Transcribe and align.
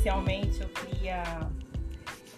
inicialmente 0.00 0.62
eu 0.62 0.68
queria 0.68 1.22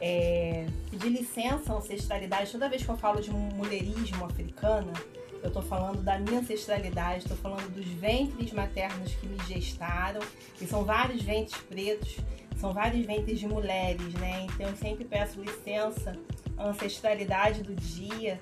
é, 0.00 0.66
pedir 0.90 1.10
licença 1.10 1.72
à 1.72 1.76
ancestralidade. 1.76 2.50
Toda 2.50 2.68
vez 2.68 2.82
que 2.82 2.88
eu 2.88 2.96
falo 2.96 3.20
de 3.20 3.30
mulherismo 3.30 4.24
africana, 4.24 4.92
eu 5.40 5.46
estou 5.46 5.62
falando 5.62 6.02
da 6.02 6.18
minha 6.18 6.40
ancestralidade, 6.40 7.18
estou 7.18 7.36
falando 7.36 7.72
dos 7.72 7.86
ventres 7.86 8.52
maternos 8.52 9.14
que 9.14 9.26
me 9.26 9.38
gestaram, 9.46 10.20
e 10.60 10.66
são 10.66 10.84
vários 10.84 11.22
ventres 11.22 11.56
pretos, 11.62 12.16
são 12.56 12.72
vários 12.72 13.06
ventres 13.06 13.38
de 13.38 13.46
mulheres, 13.46 14.12
né? 14.14 14.46
Então 14.50 14.68
eu 14.68 14.76
sempre 14.76 15.04
peço 15.04 15.40
licença 15.40 16.16
à 16.56 16.68
ancestralidade 16.68 17.62
do 17.62 17.74
dia, 17.74 18.40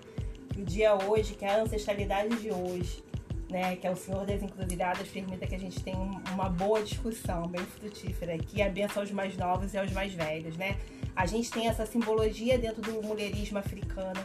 que 0.55 0.63
o 0.63 0.65
dia 0.65 0.95
hoje, 0.95 1.35
que 1.35 1.45
é 1.45 1.57
a 1.57 1.63
ancestralidade 1.63 2.37
de 2.37 2.51
hoje 2.51 3.10
né, 3.51 3.77
que 3.77 3.87
é 3.87 3.91
o 3.91 3.97
Senhor 3.97 4.25
das 4.25 4.43
Encruzilhadas, 4.43 5.09
permita 5.09 5.47
que 5.47 5.55
a 5.55 5.59
gente 5.59 5.83
tenha 5.83 5.99
uma 5.99 6.49
boa 6.49 6.83
discussão, 6.83 7.47
bem 7.47 7.61
frutífera, 7.61 8.39
que 8.39 8.63
abençoe 8.63 9.03
aos 9.03 9.11
mais 9.11 9.37
novos 9.37 9.75
e 9.75 9.79
aos 9.79 9.91
mais 9.93 10.13
velhos, 10.13 10.57
né? 10.57 10.79
A 11.15 11.27
gente 11.27 11.51
tem 11.51 11.69
essa 11.69 11.85
simbologia 11.85 12.59
dentro 12.59 12.81
do 12.81 13.03
mulherismo 13.03 13.59
africano, 13.59 14.21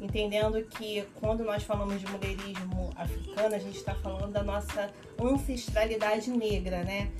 entendendo 0.00 0.62
que 0.64 1.04
quando 1.20 1.44
nós 1.44 1.62
falamos 1.62 2.00
de 2.00 2.06
mulherismo 2.06 2.90
africano, 2.96 3.54
a 3.54 3.58
gente 3.58 3.76
está 3.76 3.94
falando 3.96 4.32
da 4.32 4.42
nossa 4.42 4.90
ancestralidade 5.20 6.30
negra, 6.30 6.84
né? 6.84 7.10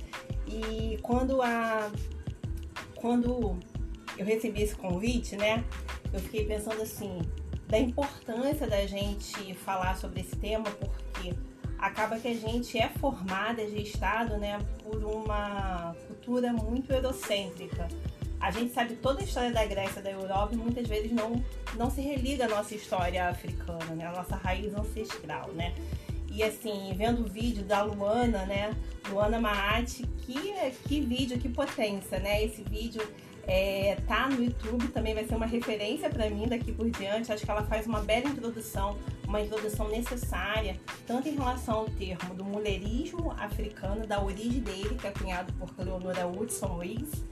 E 0.47 0.97
quando 1.01 1.41
a 1.41 1.91
quando 2.95 3.57
eu 4.17 4.25
recebi 4.25 4.61
esse 4.61 4.75
convite, 4.75 5.37
né, 5.37 5.63
eu 6.11 6.19
fiquei 6.19 6.45
pensando 6.45 6.81
assim, 6.81 7.21
da 7.67 7.77
importância 7.77 8.67
da 8.67 8.85
gente 8.85 9.53
falar 9.53 9.95
sobre 9.95 10.21
esse 10.21 10.35
tema, 10.35 10.65
porque 10.71 11.33
acaba 11.79 12.19
que 12.19 12.27
a 12.27 12.33
gente 12.33 12.77
é 12.77 12.89
formada, 12.89 13.67
gestado, 13.69 14.37
né, 14.37 14.59
por 14.83 15.03
uma 15.03 15.95
cultura 16.07 16.51
muito 16.51 16.91
eurocêntrica. 16.91 17.87
A 18.39 18.51
gente 18.51 18.73
sabe 18.73 18.95
toda 18.95 19.21
a 19.21 19.23
história 19.23 19.51
da 19.51 19.65
Grécia, 19.65 20.01
da 20.01 20.11
Europa, 20.11 20.53
e 20.53 20.57
muitas 20.57 20.87
vezes 20.87 21.11
não, 21.11 21.43
não 21.75 21.89
se 21.89 22.01
religa 22.01 22.45
à 22.45 22.47
nossa 22.47 22.75
história 22.75 23.27
africana, 23.27 23.95
né, 23.95 24.11
nossa 24.15 24.35
raiz 24.35 24.73
ancestral, 24.73 25.49
né. 25.51 25.73
E 26.31 26.43
assim, 26.43 26.93
vendo 26.95 27.25
o 27.25 27.27
vídeo 27.27 27.63
da 27.63 27.81
Luana, 27.81 28.45
né, 28.45 28.73
Luana 29.09 29.39
Maati, 29.39 30.03
que, 30.19 30.53
que 30.87 31.01
vídeo, 31.01 31.39
que 31.39 31.49
potência, 31.49 32.19
né, 32.19 32.43
esse 32.43 32.61
vídeo 32.63 33.01
é, 33.47 33.97
tá 34.07 34.29
no 34.29 34.43
YouTube, 34.43 34.87
também 34.89 35.15
vai 35.15 35.25
ser 35.25 35.35
uma 35.35 35.47
referência 35.47 36.09
para 36.09 36.29
mim 36.29 36.47
daqui 36.47 36.71
por 36.71 36.89
diante. 36.91 37.31
Acho 37.31 37.43
que 37.43 37.49
ela 37.49 37.63
faz 37.63 37.87
uma 37.87 37.99
bela 38.01 38.27
introdução, 38.27 38.95
uma 39.29 39.39
introdução 39.39 39.87
necessária, 39.89 40.75
tanto 41.05 41.29
em 41.29 41.35
relação 41.35 41.75
ao 41.75 41.85
termo 41.85 42.33
do 42.33 42.43
mulherismo 42.43 43.31
africano, 43.37 44.07
da 44.07 44.19
origem 44.19 44.59
dele, 44.59 44.95
que 44.99 45.05
é 45.05 45.11
cunhado 45.11 45.53
por 45.53 45.69
Leonora 45.77 46.25
Woodson 46.25 46.79
Riggs, 46.79 47.23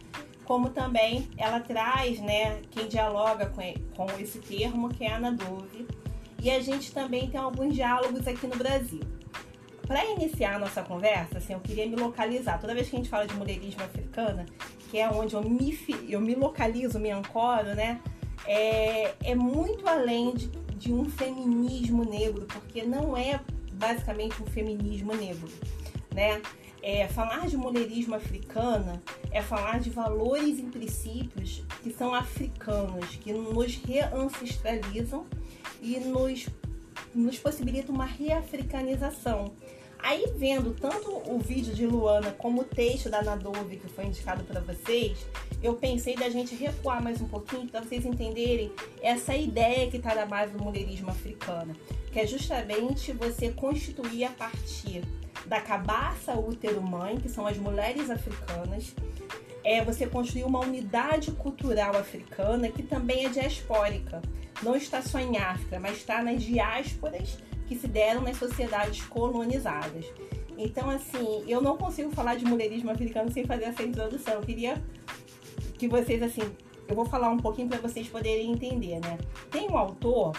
como 0.45 0.69
também 0.69 1.27
ela 1.37 1.59
traz, 1.59 2.19
né, 2.19 2.61
quem 2.69 2.87
dialoga 2.87 3.47
com, 3.47 3.61
com 3.95 4.19
esse 4.19 4.37
termo, 4.37 4.89
que 4.89 5.03
é 5.03 5.11
a 5.11 5.17
Ana 5.17 5.31
Dove. 5.31 5.87
E 6.41 6.51
a 6.51 6.59
gente 6.59 6.93
também 6.93 7.31
tem 7.31 7.39
alguns 7.39 7.73
diálogos 7.73 8.27
aqui 8.27 8.45
no 8.45 8.55
Brasil. 8.55 9.01
Para 9.87 10.05
iniciar 10.05 10.55
a 10.55 10.59
nossa 10.59 10.83
conversa, 10.83 11.39
assim, 11.39 11.53
eu 11.53 11.59
queria 11.59 11.87
me 11.87 11.95
localizar. 11.95 12.59
Toda 12.59 12.75
vez 12.75 12.89
que 12.89 12.95
a 12.95 12.99
gente 12.99 13.09
fala 13.09 13.25
de 13.25 13.33
mulherismo 13.33 13.81
africana, 13.81 14.45
que 14.91 14.99
é 14.99 15.09
onde 15.09 15.33
eu 15.33 15.41
me, 15.41 15.75
eu 16.07 16.21
me 16.21 16.35
localizo, 16.35 16.99
me 16.99 17.09
ancoro, 17.09 17.73
né? 17.73 17.99
É, 18.45 19.15
é 19.23 19.35
muito 19.35 19.87
além 19.89 20.35
de, 20.35 20.47
de 20.77 20.93
um 20.93 21.05
feminismo 21.05 22.03
negro, 22.03 22.45
porque 22.45 22.83
não 22.83 23.15
é 23.17 23.39
basicamente 23.73 24.41
um 24.41 24.45
feminismo 24.45 25.15
negro, 25.15 25.47
né? 26.13 26.41
É, 26.81 27.07
falar 27.07 27.47
de 27.47 27.57
mulherismo 27.57 28.15
africana 28.15 29.01
é 29.31 29.41
falar 29.41 29.79
de 29.79 29.89
valores 29.89 30.59
e 30.59 30.63
princípios 30.63 31.63
que 31.83 31.91
são 31.91 32.13
africanos, 32.13 33.15
que 33.17 33.33
nos 33.33 33.75
reancestralizam 33.77 35.25
e 35.81 35.99
nos, 35.99 36.47
nos 37.13 37.37
possibilitam 37.39 37.93
uma 37.93 38.05
reafricanização. 38.05 39.51
Aí 40.07 40.25
vendo 40.37 40.73
tanto 40.73 41.11
o 41.29 41.37
vídeo 41.37 41.73
de 41.73 41.85
Luana 41.85 42.31
como 42.31 42.61
o 42.61 42.63
texto 42.63 43.09
da 43.09 43.21
Nadove 43.21 43.75
que 43.75 43.89
foi 43.89 44.05
indicado 44.05 44.41
para 44.45 44.61
vocês, 44.61 45.17
eu 45.61 45.73
pensei 45.73 46.15
da 46.15 46.29
gente 46.29 46.55
recuar 46.55 47.03
mais 47.03 47.19
um 47.19 47.27
pouquinho 47.27 47.67
para 47.67 47.81
vocês 47.81 48.05
entenderem 48.05 48.71
essa 49.01 49.35
ideia 49.35 49.91
que 49.91 49.97
está 49.97 50.15
na 50.15 50.25
base 50.25 50.53
do 50.53 50.63
mulherismo 50.63 51.09
africano, 51.09 51.75
que 52.09 52.21
é 52.21 52.25
justamente 52.25 53.11
você 53.11 53.51
constituir 53.51 54.23
a 54.23 54.29
partir 54.29 55.03
da 55.45 55.59
cabaça 55.59 56.35
útero-mãe, 56.35 57.17
que 57.17 57.27
são 57.27 57.45
as 57.45 57.57
mulheres 57.57 58.09
africanas, 58.09 58.95
é 59.61 59.83
você 59.83 60.07
construir 60.07 60.45
uma 60.45 60.61
unidade 60.61 61.31
cultural 61.31 61.97
africana 61.97 62.69
que 62.69 62.81
também 62.81 63.25
é 63.25 63.29
diaspórica. 63.29 64.21
Não 64.63 64.73
está 64.73 65.01
só 65.01 65.19
em 65.19 65.37
África, 65.37 65.81
mas 65.81 65.97
está 65.97 66.23
nas 66.23 66.41
diásporas 66.41 67.37
que 67.67 67.75
se 67.75 67.87
deram 67.87 68.21
nas 68.21 68.37
sociedades 68.37 69.03
colonizadas. 69.03 70.05
Então, 70.57 70.89
assim, 70.89 71.43
eu 71.47 71.61
não 71.61 71.77
consigo 71.77 72.09
falar 72.11 72.35
de 72.35 72.45
mulherismo 72.45 72.89
africano 72.89 73.31
sem 73.31 73.45
fazer 73.45 73.65
essa 73.65 73.83
introdução. 73.83 74.35
Eu 74.35 74.41
queria 74.41 74.81
que 75.77 75.87
vocês, 75.87 76.21
assim, 76.23 76.41
eu 76.87 76.95
vou 76.95 77.05
falar 77.05 77.29
um 77.29 77.37
pouquinho 77.37 77.67
para 77.67 77.77
vocês 77.79 78.07
poderem 78.07 78.51
entender, 78.51 78.99
né? 78.99 79.17
Tem 79.51 79.69
um 79.69 79.77
autor 79.77 80.35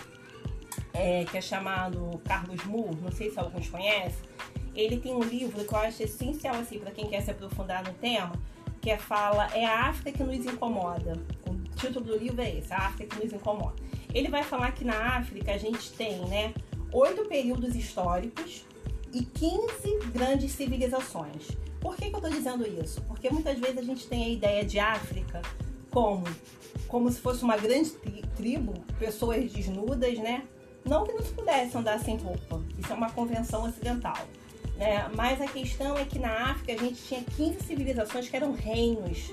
é, 0.92 1.24
que 1.24 1.36
é 1.36 1.40
chamado 1.40 2.20
Carlos 2.24 2.64
Moore, 2.64 2.96
não 3.00 3.12
sei 3.12 3.30
se 3.30 3.38
alguns 3.38 3.68
conhecem. 3.68 4.28
Ele 4.74 4.98
tem 4.98 5.14
um 5.14 5.22
livro 5.22 5.64
que 5.64 5.72
eu 5.72 5.78
acho 5.78 6.02
essencial, 6.02 6.56
assim, 6.56 6.78
para 6.78 6.90
quem 6.90 7.06
quer 7.06 7.20
se 7.20 7.30
aprofundar 7.30 7.84
no 7.84 7.92
tema, 7.94 8.32
que 8.80 8.90
é 8.90 8.96
fala 8.96 9.48
É 9.54 9.64
a 9.64 9.86
África 9.86 10.12
que 10.12 10.22
nos 10.22 10.46
incomoda. 10.46 11.20
O 11.46 11.54
título 11.76 12.04
do 12.04 12.16
livro 12.16 12.40
é 12.40 12.56
esse, 12.56 12.72
A 12.72 12.78
África 12.78 13.14
que 13.14 13.24
nos 13.24 13.32
incomoda. 13.32 13.76
Ele 14.12 14.28
vai 14.28 14.42
falar 14.42 14.72
que 14.72 14.84
na 14.84 15.16
África 15.16 15.52
a 15.52 15.58
gente 15.58 15.92
tem, 15.92 16.18
né, 16.26 16.54
oito 16.92 17.24
períodos 17.26 17.74
históricos 17.74 18.64
e 19.12 19.24
15 19.24 19.98
grandes 20.12 20.52
civilizações. 20.52 21.48
Por 21.80 21.96
que, 21.96 22.08
que 22.08 22.14
eu 22.14 22.18
estou 22.18 22.30
dizendo 22.30 22.66
isso? 22.66 23.00
Porque 23.02 23.30
muitas 23.30 23.58
vezes 23.58 23.78
a 23.78 23.82
gente 23.82 24.06
tem 24.06 24.24
a 24.24 24.28
ideia 24.28 24.64
de 24.64 24.78
África 24.78 25.40
como, 25.90 26.24
como 26.86 27.10
se 27.10 27.20
fosse 27.20 27.42
uma 27.42 27.56
grande 27.56 27.90
tribo, 28.36 28.74
pessoas 28.98 29.50
desnudas, 29.52 30.18
né? 30.18 30.44
Não 30.84 31.04
que 31.04 31.12
não 31.12 31.22
se 31.22 31.32
pudesse 31.32 31.76
andar 31.76 31.98
sem 32.00 32.16
roupa, 32.16 32.62
isso 32.78 32.92
é 32.92 32.96
uma 32.96 33.10
convenção 33.10 33.64
ocidental. 33.64 34.16
Né? 34.76 35.08
Mas 35.14 35.40
a 35.40 35.46
questão 35.46 35.96
é 35.98 36.04
que 36.04 36.18
na 36.18 36.50
África 36.50 36.72
a 36.72 36.76
gente 36.76 37.02
tinha 37.02 37.22
15 37.36 37.64
civilizações 37.64 38.28
que 38.28 38.36
eram 38.36 38.52
reinos. 38.52 39.32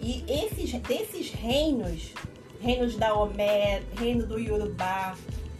E 0.00 0.24
esses, 0.28 0.72
desses 0.82 1.30
reinos, 1.30 2.12
reinos 2.60 2.96
da 2.96 3.14
Omé, 3.14 3.82
reino 3.96 4.26
do 4.26 4.38
Yorubá, 4.38 5.16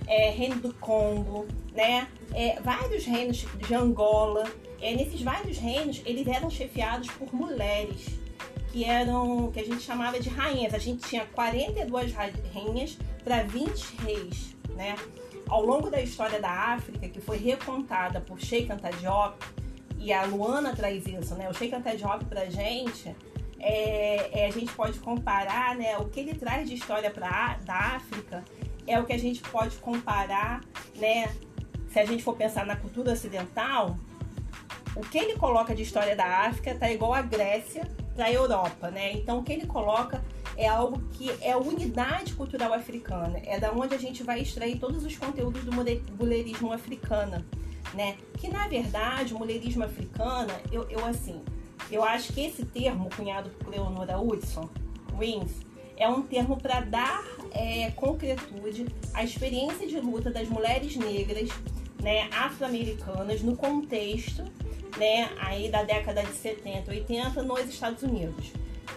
é, 0.06 0.30
reino 0.30 0.56
do 0.56 0.74
Congo, 0.74 1.46
né? 1.74 2.08
É, 2.34 2.60
vários 2.60 3.04
reinos 3.04 3.46
de 3.66 3.74
Angola. 3.74 4.44
É, 4.80 4.94
nesses 4.94 5.22
vários 5.22 5.58
reinos, 5.58 6.02
eles 6.04 6.26
eram 6.26 6.50
chefiados 6.50 7.08
por 7.12 7.32
mulheres, 7.32 8.06
que 8.72 8.84
eram, 8.84 9.50
que 9.52 9.60
a 9.60 9.64
gente 9.64 9.80
chamava 9.80 10.18
de 10.18 10.28
rainhas. 10.28 10.74
A 10.74 10.78
gente 10.78 11.08
tinha 11.08 11.24
42 11.26 12.12
rainhas 12.12 12.98
para 13.22 13.42
20 13.44 13.96
reis, 14.02 14.56
né? 14.70 14.96
Ao 15.48 15.64
longo 15.64 15.90
da 15.90 16.00
história 16.00 16.40
da 16.40 16.50
África, 16.50 17.08
que 17.08 17.20
foi 17.20 17.36
recontada 17.36 18.20
por 18.20 18.40
Sheikh 18.40 18.72
Anta 18.72 18.90
Diop, 18.90 19.36
e 19.98 20.12
a 20.12 20.24
Luana 20.24 20.74
traz 20.74 21.06
isso, 21.06 21.34
né? 21.36 21.48
O 21.48 21.54
Sheikh 21.54 21.74
Anta 21.74 21.96
Diop 21.96 22.24
pra 22.24 22.46
gente, 22.46 23.14
é, 23.60 24.40
é, 24.40 24.46
a 24.46 24.50
gente 24.50 24.72
pode 24.72 24.98
comparar, 24.98 25.76
né? 25.76 25.96
O 25.98 26.06
que 26.06 26.18
ele 26.18 26.34
traz 26.34 26.68
de 26.68 26.74
história 26.74 27.10
pra, 27.10 27.58
da 27.64 27.74
África 27.74 28.42
é 28.86 28.98
o 28.98 29.04
que 29.04 29.12
a 29.12 29.18
gente 29.18 29.40
pode 29.42 29.76
comparar, 29.76 30.60
né? 30.96 31.34
Se 31.90 31.98
a 31.98 32.04
gente 32.04 32.22
for 32.22 32.34
pensar 32.34 32.64
na 32.66 32.76
cultura 32.76 33.12
ocidental, 33.12 33.96
o 34.94 35.00
que 35.00 35.18
ele 35.18 35.36
coloca 35.36 35.74
de 35.74 35.82
história 35.82 36.14
da 36.14 36.46
África 36.46 36.74
tá 36.74 36.90
igual 36.90 37.14
a 37.14 37.22
Grécia 37.22 37.88
para 38.14 38.26
a 38.26 38.32
Europa, 38.32 38.90
né? 38.90 39.12
Então 39.12 39.38
o 39.38 39.42
que 39.42 39.52
ele 39.52 39.66
coloca 39.66 40.22
é 40.56 40.68
algo 40.68 41.00
que 41.12 41.30
é 41.40 41.52
a 41.52 41.58
unidade 41.58 42.34
cultural 42.34 42.72
africana, 42.74 43.40
é 43.44 43.58
da 43.58 43.72
onde 43.72 43.94
a 43.94 43.98
gente 43.98 44.22
vai 44.22 44.40
extrair 44.40 44.78
todos 44.78 45.04
os 45.04 45.16
conteúdos 45.16 45.64
do 45.64 45.72
mulherismo 45.72 46.72
africano, 46.72 47.44
né? 47.94 48.16
Que 48.38 48.48
na 48.48 48.68
verdade 48.68 49.34
o 49.34 49.38
mulherismo 49.38 49.84
africano, 49.84 50.52
eu, 50.70 50.88
eu 50.90 51.04
assim, 51.06 51.42
eu 51.90 52.04
acho 52.04 52.32
que 52.32 52.40
esse 52.40 52.64
termo 52.64 53.08
cunhado 53.16 53.50
por 53.50 53.70
Leonora 53.70 54.18
Hudson, 54.18 54.68
Wins, 55.18 55.52
é 55.96 56.08
um 56.08 56.22
termo 56.22 56.56
para 56.56 56.80
dar 56.80 57.24
é, 57.52 57.90
concretude 57.92 58.86
à 59.14 59.22
experiência 59.22 59.86
de 59.86 60.00
luta 60.00 60.30
das 60.30 60.48
mulheres 60.48 60.96
negras, 60.96 61.50
né, 62.02 62.28
afro-americanas 62.32 63.42
no 63.42 63.56
contexto, 63.56 64.42
né, 64.96 65.30
aí 65.38 65.70
da 65.70 65.82
década 65.82 66.22
de 66.22 66.32
70, 66.32 66.90
80 66.90 67.42
nos 67.42 67.60
Estados 67.68 68.02
Unidos. 68.02 68.52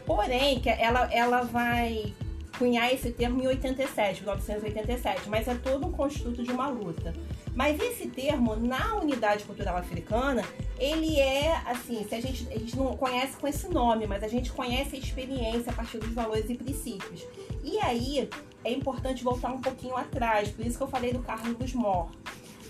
Porém, 0.05 0.59
que 0.59 0.69
ela, 0.69 1.11
ela 1.13 1.41
vai 1.41 2.13
cunhar 2.57 2.93
esse 2.93 3.11
termo 3.11 3.41
em 3.41 3.47
87, 3.47 4.21
1987, 4.21 5.29
mas 5.29 5.47
é 5.47 5.55
todo 5.55 5.85
um 5.85 5.91
construto 5.91 6.43
de 6.43 6.51
uma 6.51 6.67
luta. 6.67 7.13
Mas 7.55 7.79
esse 7.79 8.07
termo, 8.07 8.57
na 8.57 8.95
unidade 8.95 9.45
cultural 9.45 9.77
africana, 9.77 10.43
ele 10.77 11.17
é 11.17 11.55
assim, 11.65 12.05
se 12.07 12.13
a 12.13 12.21
gente, 12.21 12.45
a 12.49 12.57
gente 12.59 12.75
não 12.75 12.97
conhece 12.97 13.37
com 13.37 13.47
esse 13.47 13.69
nome, 13.69 14.05
mas 14.05 14.21
a 14.23 14.27
gente 14.27 14.51
conhece 14.51 14.97
a 14.97 14.99
experiência 14.99 15.71
a 15.71 15.75
partir 15.75 15.97
dos 15.97 16.11
valores 16.11 16.49
e 16.49 16.55
princípios. 16.55 17.25
E 17.63 17.79
aí 17.79 18.29
é 18.63 18.71
importante 18.71 19.23
voltar 19.23 19.53
um 19.53 19.61
pouquinho 19.61 19.95
atrás, 19.95 20.49
por 20.49 20.65
isso 20.65 20.77
que 20.77 20.83
eu 20.83 20.87
falei 20.87 21.13
do 21.13 21.19
Carlos 21.19 21.73
Mor, 21.73 22.11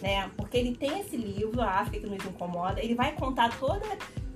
né? 0.02 0.30
Porque 0.38 0.56
ele 0.56 0.76
tem 0.76 1.00
esse 1.00 1.18
livro, 1.18 1.62
A 1.62 1.80
África 1.80 2.08
que 2.08 2.14
nos 2.14 2.24
incomoda, 2.24 2.80
ele 2.80 2.94
vai 2.94 3.14
contar 3.14 3.58
toda 3.58 3.86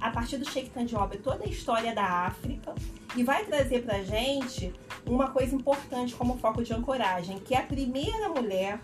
a 0.02 0.10
partir 0.10 0.38
do 0.38 0.50
Sheikh 0.50 0.70
Tandiop 0.72 1.16
toda 1.18 1.46
a 1.46 1.48
história 1.48 1.94
da 1.94 2.04
África 2.04 2.74
e 3.16 3.24
vai 3.24 3.46
trazer 3.46 3.84
pra 3.84 4.02
gente 4.02 4.74
uma 5.06 5.30
coisa 5.30 5.56
importante 5.56 6.16
como 6.16 6.38
foco 6.38 6.64
de 6.64 6.74
ancoragem, 6.74 7.38
que 7.40 7.54
é 7.54 7.60
a 7.60 7.64
primeira 7.64 8.30
mulher, 8.30 8.80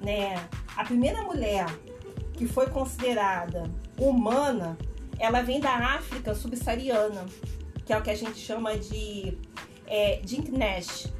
né, 0.00 0.48
a 0.76 0.84
primeira 0.84 1.22
mulher 1.22 1.66
que 2.34 2.46
foi 2.46 2.66
considerada 2.68 3.70
humana, 3.98 4.78
ela 5.18 5.42
vem 5.42 5.60
da 5.60 5.74
África 5.74 6.34
subsaariana, 6.34 7.26
que 7.84 7.92
é 7.92 7.98
o 7.98 8.02
que 8.02 8.10
a 8.10 8.14
gente 8.14 8.38
chama 8.38 8.76
de 8.76 9.36
é, 9.86 10.20
de 10.22 10.38
Inknesh. 10.38 11.12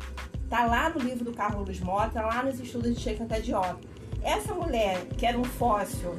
Tá 0.49 0.65
lá 0.65 0.89
no 0.91 1.01
livro 1.01 1.25
do 1.25 1.33
Carlos 1.33 1.81
Mota, 1.81 2.23
lá 2.23 2.43
nos 2.43 2.61
estudos 2.61 2.95
de 2.95 3.01
Sheikh 3.01 3.23
Anta 3.23 3.41
Diop. 3.41 3.87
Essa 4.23 4.55
mulher, 4.55 5.07
que 5.17 5.27
era 5.27 5.39
um 5.39 5.45
fóssil 5.45 6.17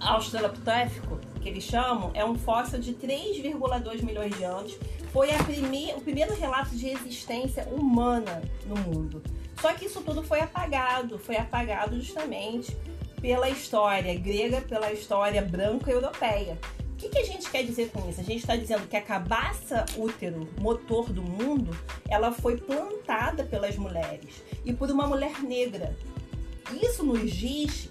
australopithecus, 0.00 1.18
que 1.40 1.48
eles 1.48 1.64
chamam, 1.64 2.10
é 2.14 2.24
um 2.24 2.34
fóssil 2.34 2.78
de 2.78 2.94
3,2 2.94 4.02
milhões 4.02 4.36
de 4.36 4.44
anos. 4.44 4.76
Foi 5.12 5.30
a 5.30 5.42
prime 5.42 5.92
o 5.96 6.00
primeiro 6.00 6.34
relato 6.34 6.74
de 6.76 6.88
existência 6.88 7.66
humana 7.68 8.42
no 8.66 8.76
mundo. 8.76 9.22
Só 9.60 9.72
que 9.72 9.86
isso 9.86 10.00
tudo 10.02 10.22
foi 10.22 10.40
apagado, 10.40 11.18
foi 11.18 11.36
apagado 11.36 12.00
justamente 12.00 12.76
pela 13.20 13.50
história 13.50 14.14
grega, 14.18 14.60
pela 14.60 14.92
história 14.92 15.42
branca 15.42 15.90
europeia. 15.90 16.58
O 16.92 16.96
que, 16.96 17.08
que 17.08 17.18
a 17.18 17.24
gente 17.24 17.48
quer 17.50 17.64
dizer 17.64 17.90
com 17.90 18.08
isso? 18.08 18.20
A 18.20 18.24
gente 18.24 18.40
está 18.40 18.56
dizendo 18.56 18.88
que 18.88 18.96
a 18.96 19.02
cabaça 19.02 19.84
útero, 19.96 20.48
motor 20.60 21.12
do 21.12 21.22
mundo, 21.22 21.76
ela 22.08 22.32
foi 22.32 22.56
plantada 22.56 23.44
pelas 23.44 23.76
mulheres 23.76 24.42
e 24.64 24.72
por 24.72 24.90
uma 24.90 25.06
mulher 25.06 25.42
negra. 25.42 25.96
Isso 26.82 27.04
nos 27.04 27.30
diz 27.30 27.88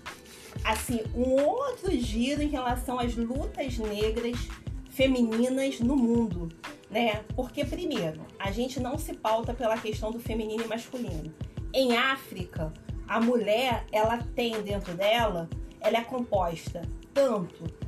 assim 0.64 1.02
um 1.16 1.42
outro 1.42 1.92
giro 1.98 2.42
em 2.42 2.50
relação 2.50 3.00
às 3.00 3.16
lutas 3.16 3.78
negras 3.78 4.38
femininas 4.90 5.80
no 5.80 5.96
mundo, 5.96 6.50
né? 6.90 7.24
Porque 7.36 7.64
primeiro, 7.64 8.22
a 8.40 8.52
gente 8.52 8.80
não 8.80 8.98
se 8.98 9.14
pauta 9.14 9.54
pela 9.54 9.78
questão 9.78 10.12
do 10.12 10.20
feminino 10.20 10.64
e 10.64 10.68
masculino. 10.68 11.34
Em 11.74 11.96
África, 11.96 12.74
a 13.08 13.20
mulher, 13.20 13.86
ela 13.92 14.18
tem 14.36 14.62
dentro 14.62 14.94
dela, 14.94 15.50
ela 15.80 15.98
é 15.98 16.04
composta 16.04 16.82
tanto 17.14 17.88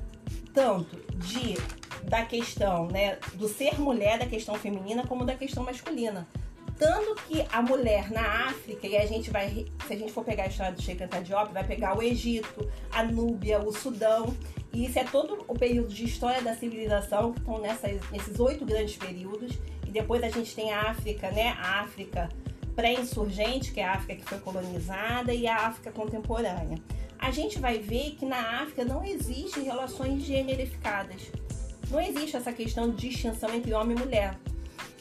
tanto 0.54 0.98
de 1.18 1.56
da 2.04 2.26
questão, 2.26 2.88
né, 2.88 3.18
do 3.34 3.48
ser 3.48 3.80
mulher, 3.80 4.18
da 4.18 4.26
questão 4.26 4.56
feminina, 4.56 5.06
como 5.06 5.26
da 5.26 5.36
questão 5.36 5.64
masculina. 5.64 6.28
Tanto 6.78 7.14
que 7.24 7.46
a 7.52 7.62
mulher 7.62 8.10
na 8.10 8.48
África, 8.48 8.88
e 8.88 8.96
a 8.96 9.06
gente 9.06 9.30
vai, 9.30 9.66
se 9.86 9.94
a 9.94 9.98
gente 9.98 10.14
for 10.14 10.24
pegar 10.24 10.44
a 10.44 10.48
história 10.48 10.72
do 10.72 10.81
Sheikh 10.81 11.06
Diop, 11.24 11.52
vai 11.52 11.66
pegar 11.66 11.98
o 11.98 12.02
Egito, 12.02 12.70
a 12.90 13.04
Núbia, 13.04 13.60
o 13.60 13.74
Sudão, 13.74 14.34
e 14.72 14.86
isso 14.86 14.98
é 14.98 15.04
todo 15.04 15.44
o 15.46 15.54
período 15.54 15.94
de 15.94 16.06
história 16.06 16.42
da 16.42 16.56
civilização, 16.56 17.34
que 17.34 17.40
estão 17.40 17.60
nessas, 17.60 18.00
nesses 18.12 18.40
oito 18.40 18.66
grandes 18.66 18.96
períodos, 18.96 19.52
e 19.86 19.92
depois 19.92 20.24
a 20.24 20.30
gente 20.30 20.56
tem 20.56 20.72
a 20.72 20.90
África, 20.90 21.30
né, 21.31 21.50
a 21.60 21.81
África 21.81 22.30
pré-insurgente, 22.80 23.72
que 23.72 23.80
é 23.80 23.86
a 23.86 23.94
África 23.94 24.16
que 24.16 24.30
foi 24.30 24.40
colonizada, 24.40 25.34
e 25.34 25.48
a 25.48 25.68
África 25.68 25.92
contemporânea. 25.92 26.78
A 27.18 27.31
gente 27.31 27.60
vai 27.60 27.80
ver 27.80 28.12
que 28.12 28.26
na 28.26 28.62
África 28.62 28.86
não 28.86 29.04
existem 29.04 29.64
relações 29.64 30.24
generificadas. 30.24 31.31
Não 31.90 32.00
existe 32.00 32.38
essa 32.38 32.54
questão 32.54 32.90
de 32.90 33.10
distinção 33.10 33.54
entre 33.54 33.74
homem 33.74 33.98
e 33.98 34.00
mulher 34.00 34.38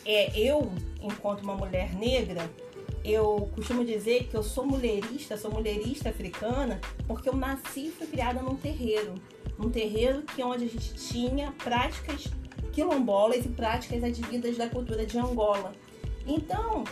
é, 0.08 0.32
eu, 0.34 0.72
enquanto 1.02 1.42
uma 1.42 1.54
mulher 1.54 1.94
negra, 1.94 2.50
eu 3.04 3.50
costumo 3.54 3.84
dizer 3.84 4.24
que 4.24 4.34
eu 4.34 4.42
sou 4.42 4.66
mulherista, 4.66 5.36
sou 5.36 5.50
mulherista 5.50 6.08
africana, 6.08 6.80
porque 7.06 7.28
eu 7.28 7.36
nasci 7.36 7.88
e 7.88 7.90
fui 7.90 8.06
criada 8.06 8.40
num 8.40 8.56
terreiro. 8.56 9.14
Um 9.58 9.68
terreiro 9.68 10.22
que 10.22 10.42
onde 10.42 10.64
a 10.64 10.68
gente 10.68 10.94
tinha 10.94 11.52
práticas 11.52 12.26
quilombolas 12.72 13.44
e 13.44 13.50
práticas 13.50 14.02
advindas 14.02 14.56
da 14.56 14.66
cultura 14.66 15.04
de 15.04 15.18
Angola. 15.18 15.74
Então, 16.26 16.84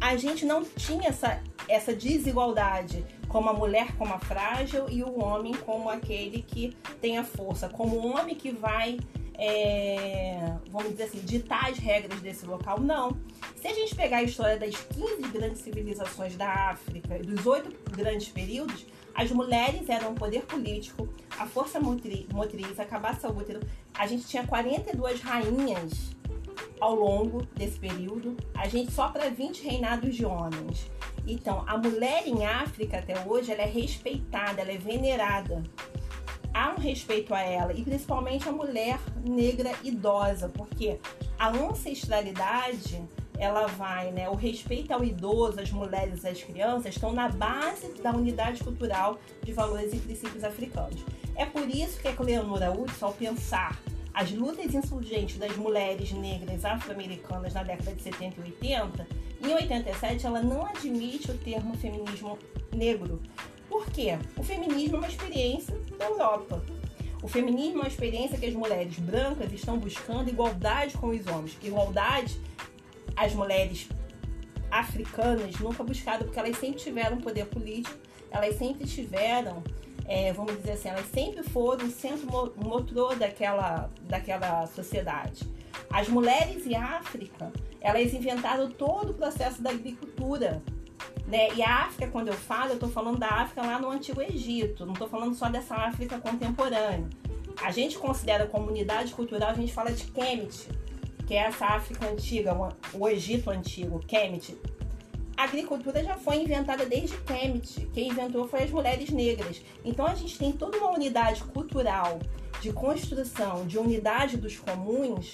a 0.00 0.16
gente 0.16 0.44
não 0.44 0.64
tinha 0.64 1.08
essa, 1.08 1.42
essa 1.68 1.94
desigualdade 1.94 3.04
como 3.28 3.50
a 3.50 3.52
mulher 3.52 3.94
como 3.96 4.14
a 4.14 4.18
frágil 4.18 4.86
e 4.88 5.02
o 5.02 5.18
homem 5.20 5.54
como 5.54 5.90
aquele 5.90 6.42
que 6.42 6.76
tem 7.00 7.18
a 7.18 7.24
força, 7.24 7.68
como 7.68 7.96
o 7.96 8.06
homem 8.06 8.34
que 8.34 8.50
vai 8.50 8.98
é, 9.40 10.52
vamos 10.68 10.90
dizer 10.90 11.04
assim, 11.04 11.20
ditar 11.20 11.70
as 11.70 11.78
regras 11.78 12.20
desse 12.20 12.44
local. 12.44 12.80
Não. 12.80 13.16
Se 13.54 13.68
a 13.68 13.72
gente 13.72 13.94
pegar 13.94 14.18
a 14.18 14.22
história 14.24 14.58
das 14.58 14.74
15 14.74 15.28
grandes 15.32 15.60
civilizações 15.60 16.36
da 16.36 16.70
África, 16.70 17.18
dos 17.20 17.46
oito 17.46 17.72
grandes 17.92 18.28
períodos, 18.28 18.84
as 19.14 19.30
mulheres 19.30 19.88
eram 19.88 20.10
o 20.10 20.14
poder 20.14 20.42
político, 20.42 21.08
a 21.38 21.46
força 21.46 21.78
motriz, 21.78 22.80
a 22.80 22.84
cabaça 22.84 23.28
útero. 23.28 23.60
A 23.94 24.06
gente 24.08 24.26
tinha 24.26 24.44
42 24.44 25.20
rainhas 25.20 26.16
ao 26.80 26.94
longo 26.94 27.42
desse 27.54 27.78
período, 27.78 28.36
a 28.54 28.68
gente 28.68 28.92
só 28.92 29.08
para 29.08 29.28
20 29.28 29.62
reinados 29.62 30.14
de 30.14 30.24
homens. 30.24 30.90
Então, 31.26 31.64
a 31.66 31.76
mulher 31.76 32.26
em 32.26 32.46
África 32.46 32.98
até 32.98 33.24
hoje, 33.26 33.52
ela 33.52 33.62
é 33.62 33.66
respeitada, 33.66 34.60
ela 34.60 34.72
é 34.72 34.78
venerada 34.78 35.62
há 36.58 36.74
um 36.76 36.80
respeito 36.80 37.32
a 37.32 37.40
ela 37.40 37.72
e 37.72 37.82
principalmente 37.82 38.48
a 38.48 38.52
mulher 38.52 38.98
negra 39.24 39.72
idosa, 39.84 40.48
porque 40.48 40.98
a 41.38 41.50
ancestralidade 41.50 43.00
ela 43.38 43.68
vai, 43.68 44.10
né? 44.10 44.28
O 44.28 44.34
respeito 44.34 44.92
ao 44.92 45.04
idoso, 45.04 45.60
às 45.60 45.70
mulheres, 45.70 46.24
às 46.24 46.42
crianças 46.42 46.94
estão 46.94 47.12
na 47.12 47.28
base 47.28 47.92
da 48.02 48.10
unidade 48.10 48.64
cultural 48.64 49.18
de 49.44 49.52
valores 49.52 49.92
e 49.94 49.98
princípios 49.98 50.42
africanos. 50.42 51.04
É 51.36 51.46
por 51.46 51.68
isso 51.68 52.00
que 52.00 52.08
a 52.08 52.12
Cleonora 52.12 52.72
Hudson, 52.72 53.06
ao 53.06 53.12
pensar 53.12 53.80
as 54.18 54.32
lutas 54.32 54.74
insurgentes 54.74 55.38
das 55.38 55.56
mulheres 55.56 56.10
negras 56.10 56.64
afro-americanas 56.64 57.54
na 57.54 57.62
década 57.62 57.94
de 57.94 58.02
70 58.02 58.40
e 58.40 58.42
80, 58.42 59.06
em 59.44 59.54
87 59.54 60.26
ela 60.26 60.42
não 60.42 60.66
admite 60.66 61.30
o 61.30 61.38
termo 61.38 61.76
feminismo 61.76 62.36
negro, 62.74 63.22
por 63.68 63.86
quê? 63.92 64.18
O 64.36 64.42
feminismo 64.42 64.96
é 64.96 64.98
uma 64.98 65.08
experiência 65.08 65.72
da 65.96 66.06
Europa. 66.06 66.60
O 67.22 67.28
feminismo 67.28 67.78
é 67.78 67.82
uma 67.82 67.88
experiência 67.88 68.36
que 68.36 68.46
as 68.46 68.54
mulheres 68.54 68.98
brancas 68.98 69.52
estão 69.52 69.78
buscando 69.78 70.28
igualdade 70.28 70.98
com 70.98 71.10
os 71.10 71.24
homens. 71.28 71.56
Igualdade, 71.62 72.40
as 73.14 73.32
mulheres 73.34 73.88
africanas 74.68 75.60
nunca 75.60 75.84
buscaram, 75.84 76.24
porque 76.24 76.40
elas 76.40 76.58
sempre 76.58 76.80
tiveram 76.80 77.18
poder 77.18 77.46
político, 77.46 77.96
elas 78.32 78.56
sempre 78.56 78.84
tiveram, 78.84 79.62
é, 80.08 80.32
vamos 80.32 80.56
dizer 80.56 80.72
assim, 80.72 80.88
elas 80.88 81.06
sempre 81.12 81.42
foram 81.42 81.86
o 81.86 81.90
centro 81.90 82.26
motor 82.56 83.14
daquela, 83.14 83.90
daquela 84.04 84.66
sociedade. 84.66 85.46
As 85.90 86.08
mulheres 86.08 86.66
em 86.66 86.74
África, 86.74 87.52
elas 87.78 88.14
inventaram 88.14 88.70
todo 88.70 89.10
o 89.10 89.14
processo 89.14 89.62
da 89.62 89.68
agricultura, 89.70 90.62
né? 91.26 91.52
E 91.54 91.62
a 91.62 91.84
África, 91.84 92.10
quando 92.10 92.28
eu 92.28 92.34
falo, 92.34 92.70
eu 92.70 92.74
estou 92.74 92.88
falando 92.88 93.18
da 93.18 93.28
África 93.28 93.60
lá 93.60 93.78
no 93.78 93.90
Antigo 93.90 94.22
Egito, 94.22 94.86
não 94.86 94.94
estou 94.94 95.08
falando 95.08 95.34
só 95.34 95.50
dessa 95.50 95.74
África 95.74 96.18
contemporânea. 96.18 97.06
A 97.62 97.70
gente 97.70 97.98
considera 97.98 98.46
comunidade 98.46 99.12
cultural, 99.12 99.50
a 99.50 99.54
gente 99.54 99.72
fala 99.74 99.92
de 99.92 100.06
Kemet, 100.06 100.68
que 101.26 101.34
é 101.34 101.40
essa 101.40 101.66
África 101.66 102.08
antiga, 102.08 102.56
o 102.94 103.08
Egito 103.08 103.50
antigo, 103.50 103.98
Kemet. 103.98 104.56
A 105.38 105.44
agricultura 105.44 106.02
já 106.02 106.16
foi 106.16 106.42
inventada 106.42 106.84
desde 106.84 107.16
Kemet. 107.18 107.88
Quem 107.94 108.08
inventou 108.08 108.48
foi 108.48 108.64
as 108.64 108.70
mulheres 108.72 109.08
negras. 109.10 109.62
Então 109.84 110.04
a 110.04 110.16
gente 110.16 110.36
tem 110.36 110.50
toda 110.50 110.76
uma 110.78 110.90
unidade 110.90 111.44
cultural 111.44 112.18
de 112.60 112.72
construção, 112.72 113.64
de 113.64 113.78
unidade 113.78 114.36
dos 114.36 114.58
comuns, 114.58 115.30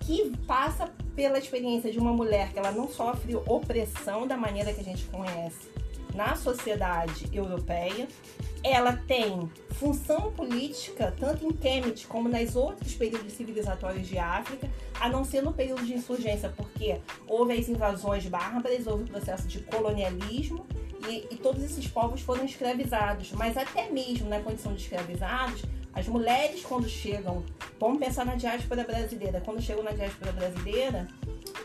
que 0.00 0.30
passa 0.46 0.92
pela 1.16 1.38
experiência 1.38 1.90
de 1.90 1.98
uma 1.98 2.12
mulher 2.12 2.52
que 2.52 2.58
ela 2.58 2.70
não 2.70 2.86
sofre 2.86 3.34
opressão 3.34 4.26
da 4.26 4.36
maneira 4.36 4.74
que 4.74 4.80
a 4.82 4.84
gente 4.84 5.06
conhece 5.06 5.70
na 6.14 6.36
sociedade 6.36 7.26
europeia. 7.32 8.08
Ela 8.62 8.96
tem 9.06 9.50
função 9.70 10.32
política 10.32 11.14
tanto 11.18 11.46
em 11.46 11.52
Kemet 11.52 12.06
como 12.06 12.28
nas 12.28 12.54
outros 12.54 12.94
períodos 12.94 13.32
civilizatórios 13.32 14.06
de 14.06 14.18
África, 14.18 14.68
a 15.00 15.08
não 15.08 15.24
ser 15.24 15.42
no 15.42 15.52
período 15.52 15.84
de 15.84 15.94
insurgência, 15.94 16.52
porque 16.54 17.00
houve 17.26 17.54
as 17.54 17.68
invasões 17.68 18.26
bárbaras, 18.26 18.86
houve 18.86 19.04
o 19.04 19.06
processo 19.06 19.48
de 19.48 19.60
colonialismo 19.60 20.66
e, 21.08 21.26
e 21.30 21.36
todos 21.36 21.62
esses 21.62 21.86
povos 21.86 22.20
foram 22.20 22.44
escravizados. 22.44 23.32
Mas 23.32 23.56
até 23.56 23.90
mesmo 23.90 24.28
na 24.28 24.40
condição 24.40 24.74
de 24.74 24.82
escravizados, 24.82 25.62
as 25.92 26.06
mulheres, 26.06 26.62
quando 26.62 26.88
chegam, 26.88 27.42
vamos 27.78 27.98
pensar 27.98 28.24
na 28.24 28.34
diáspora 28.34 28.84
brasileira, 28.84 29.40
quando 29.40 29.60
chegam 29.60 29.82
na 29.82 29.92
diáspora 29.92 30.32
brasileira, 30.32 31.08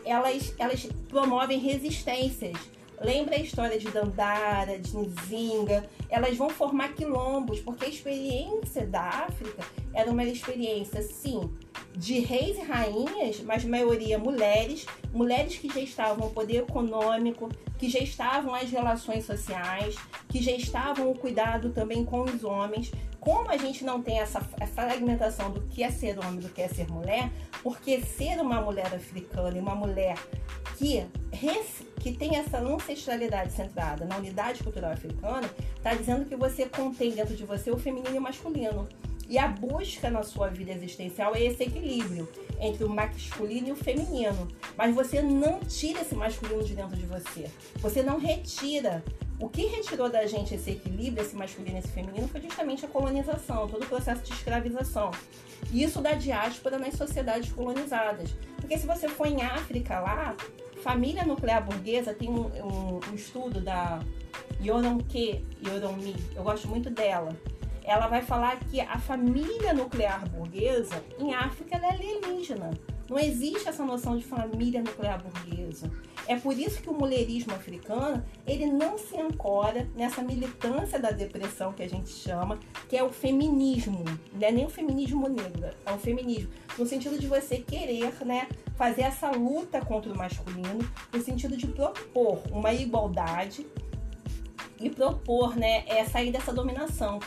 elas, 0.04 0.54
elas 0.58 0.86
promovem 1.08 1.58
resistências, 1.58 2.56
Lembra 3.00 3.36
a 3.36 3.40
história 3.40 3.78
de 3.78 3.88
Dandara, 3.90 4.78
de 4.78 4.96
Nzinga? 4.96 5.84
Elas 6.08 6.36
vão 6.36 6.48
formar 6.48 6.94
quilombos, 6.94 7.60
porque 7.60 7.84
a 7.84 7.88
experiência 7.88 8.86
da 8.86 9.02
África 9.02 9.64
era 9.92 10.10
uma 10.10 10.24
experiência, 10.24 11.02
sim, 11.02 11.50
de 11.94 12.20
reis 12.20 12.56
e 12.56 12.62
rainhas, 12.62 13.40
mas 13.40 13.64
maioria 13.64 14.18
mulheres, 14.18 14.86
mulheres 15.12 15.56
que 15.56 15.68
já 15.68 15.80
estavam 15.80 16.28
no 16.28 16.32
poder 16.32 16.58
econômico, 16.58 17.48
que 17.78 17.88
já 17.88 17.98
estavam 17.98 18.54
as 18.54 18.70
relações 18.70 19.24
sociais, 19.24 19.96
que 20.28 20.42
já 20.42 20.52
estavam 20.52 21.10
o 21.10 21.14
cuidado 21.14 21.70
também 21.70 22.04
com 22.04 22.22
os 22.22 22.44
homens. 22.44 22.90
Como 23.26 23.50
a 23.50 23.56
gente 23.56 23.84
não 23.84 24.00
tem 24.00 24.20
essa 24.20 24.40
fragmentação 24.40 25.50
do 25.50 25.60
que 25.62 25.82
é 25.82 25.90
ser 25.90 26.16
homem 26.16 26.38
do 26.38 26.48
que 26.48 26.62
é 26.62 26.68
ser 26.68 26.88
mulher, 26.88 27.28
porque 27.60 28.00
ser 28.00 28.40
uma 28.40 28.60
mulher 28.60 28.86
africana 28.86 29.56
e 29.56 29.60
uma 29.60 29.74
mulher 29.74 30.16
que, 30.76 31.04
que 31.98 32.12
tem 32.12 32.36
essa 32.36 32.58
ancestralidade 32.58 33.52
centrada 33.52 34.04
na 34.04 34.16
unidade 34.16 34.62
cultural 34.62 34.92
africana, 34.92 35.50
está 35.76 35.92
dizendo 35.92 36.24
que 36.24 36.36
você 36.36 36.66
contém 36.66 37.10
dentro 37.10 37.34
de 37.34 37.44
você 37.44 37.68
o 37.68 37.76
feminino 37.76 38.14
e 38.14 38.18
o 38.18 38.22
masculino. 38.22 38.88
E 39.28 39.38
a 39.38 39.48
busca 39.48 40.08
na 40.08 40.22
sua 40.22 40.48
vida 40.48 40.72
existencial 40.72 41.34
é 41.34 41.42
esse 41.42 41.64
equilíbrio 41.64 42.28
entre 42.60 42.84
o 42.84 42.88
masculino 42.88 43.68
e 43.68 43.72
o 43.72 43.76
feminino. 43.76 44.48
Mas 44.76 44.94
você 44.94 45.20
não 45.20 45.58
tira 45.60 46.02
esse 46.02 46.14
masculino 46.14 46.62
de 46.62 46.74
dentro 46.74 46.96
de 46.96 47.06
você. 47.06 47.50
Você 47.76 48.02
não 48.02 48.18
retira. 48.18 49.02
O 49.40 49.48
que 49.48 49.66
retirou 49.66 50.08
da 50.08 50.24
gente 50.26 50.54
esse 50.54 50.70
equilíbrio, 50.70 51.22
esse 51.22 51.36
masculino 51.36 51.76
e 51.76 51.80
esse 51.80 51.88
feminino, 51.88 52.26
foi 52.28 52.40
justamente 52.40 52.86
a 52.86 52.88
colonização, 52.88 53.68
todo 53.68 53.82
o 53.82 53.86
processo 53.86 54.22
de 54.22 54.32
escravização. 54.32 55.10
E 55.72 55.82
isso 55.82 56.00
da 56.00 56.12
diáspora 56.12 56.78
nas 56.78 56.94
sociedades 56.94 57.52
colonizadas. 57.52 58.30
Porque 58.56 58.78
se 58.78 58.86
você 58.86 59.08
for 59.08 59.26
em 59.26 59.42
África 59.42 60.00
lá, 60.00 60.34
família 60.82 61.26
nuclear 61.26 61.62
burguesa 61.64 62.14
tem 62.14 62.30
um, 62.30 62.46
um, 62.46 63.00
um 63.10 63.14
estudo 63.14 63.60
da 63.60 64.00
Yoronke 64.62 65.44
Yoronmi, 65.62 66.14
eu 66.34 66.42
gosto 66.42 66.66
muito 66.68 66.88
dela 66.88 67.36
ela 67.86 68.08
vai 68.08 68.20
falar 68.20 68.58
que 68.58 68.80
a 68.80 68.98
família 68.98 69.72
nuclear 69.72 70.28
burguesa 70.28 71.02
em 71.18 71.32
África 71.32 71.76
é 71.76 71.88
alienígena. 71.88 72.70
Não 73.08 73.16
existe 73.16 73.68
essa 73.68 73.84
noção 73.84 74.18
de 74.18 74.24
família 74.24 74.82
nuclear 74.82 75.22
burguesa. 75.22 75.88
É 76.26 76.36
por 76.36 76.58
isso 76.58 76.82
que 76.82 76.90
o 76.90 76.92
mulherismo 76.92 77.54
africano 77.54 78.24
ele 78.44 78.66
não 78.66 78.98
se 78.98 79.16
ancora 79.16 79.88
nessa 79.94 80.20
militância 80.20 80.98
da 80.98 81.12
depressão 81.12 81.72
que 81.72 81.84
a 81.84 81.88
gente 81.88 82.10
chama, 82.10 82.58
que 82.88 82.96
é 82.96 83.04
o 83.04 83.10
feminismo. 83.10 84.04
Não 84.32 84.48
é 84.48 84.50
nem 84.50 84.66
o 84.66 84.68
feminismo 84.68 85.28
negro, 85.28 85.70
é 85.86 85.92
o 85.92 85.98
feminismo. 85.98 86.50
No 86.76 86.84
sentido 86.84 87.16
de 87.16 87.28
você 87.28 87.58
querer 87.58 88.12
né, 88.24 88.48
fazer 88.74 89.02
essa 89.02 89.30
luta 89.30 89.80
contra 89.80 90.12
o 90.12 90.18
masculino, 90.18 90.80
no 91.12 91.22
sentido 91.22 91.56
de 91.56 91.68
propor 91.68 92.42
uma 92.50 92.72
igualdade 92.72 93.64
e 94.80 94.90
propor 94.90 95.56
né, 95.56 95.84
é, 95.86 96.04
sair 96.04 96.32
dessa 96.32 96.52
dominação 96.52 97.20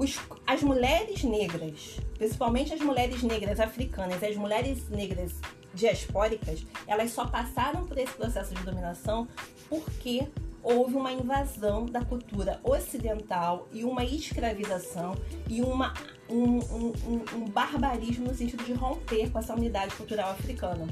os, 0.00 0.18
as 0.46 0.62
mulheres 0.62 1.22
negras, 1.24 2.00
principalmente 2.16 2.72
as 2.72 2.80
mulheres 2.80 3.22
negras 3.22 3.60
africanas 3.60 4.22
as 4.22 4.34
mulheres 4.34 4.88
negras 4.88 5.32
diaspóricas, 5.74 6.64
elas 6.86 7.10
só 7.10 7.26
passaram 7.26 7.86
por 7.86 7.98
esse 7.98 8.14
processo 8.14 8.54
de 8.54 8.62
dominação 8.62 9.28
porque 9.68 10.26
houve 10.62 10.94
uma 10.94 11.12
invasão 11.12 11.84
da 11.84 12.02
cultura 12.02 12.58
ocidental 12.64 13.68
e 13.72 13.84
uma 13.84 14.02
escravização 14.02 15.14
e 15.46 15.60
uma, 15.60 15.92
um, 16.30 16.58
um, 16.58 16.92
um, 17.06 17.24
um 17.36 17.44
barbarismo 17.50 18.26
no 18.26 18.34
sentido 18.34 18.64
de 18.64 18.72
romper 18.72 19.30
com 19.30 19.38
essa 19.38 19.54
unidade 19.54 19.94
cultural 19.96 20.30
africana. 20.30 20.88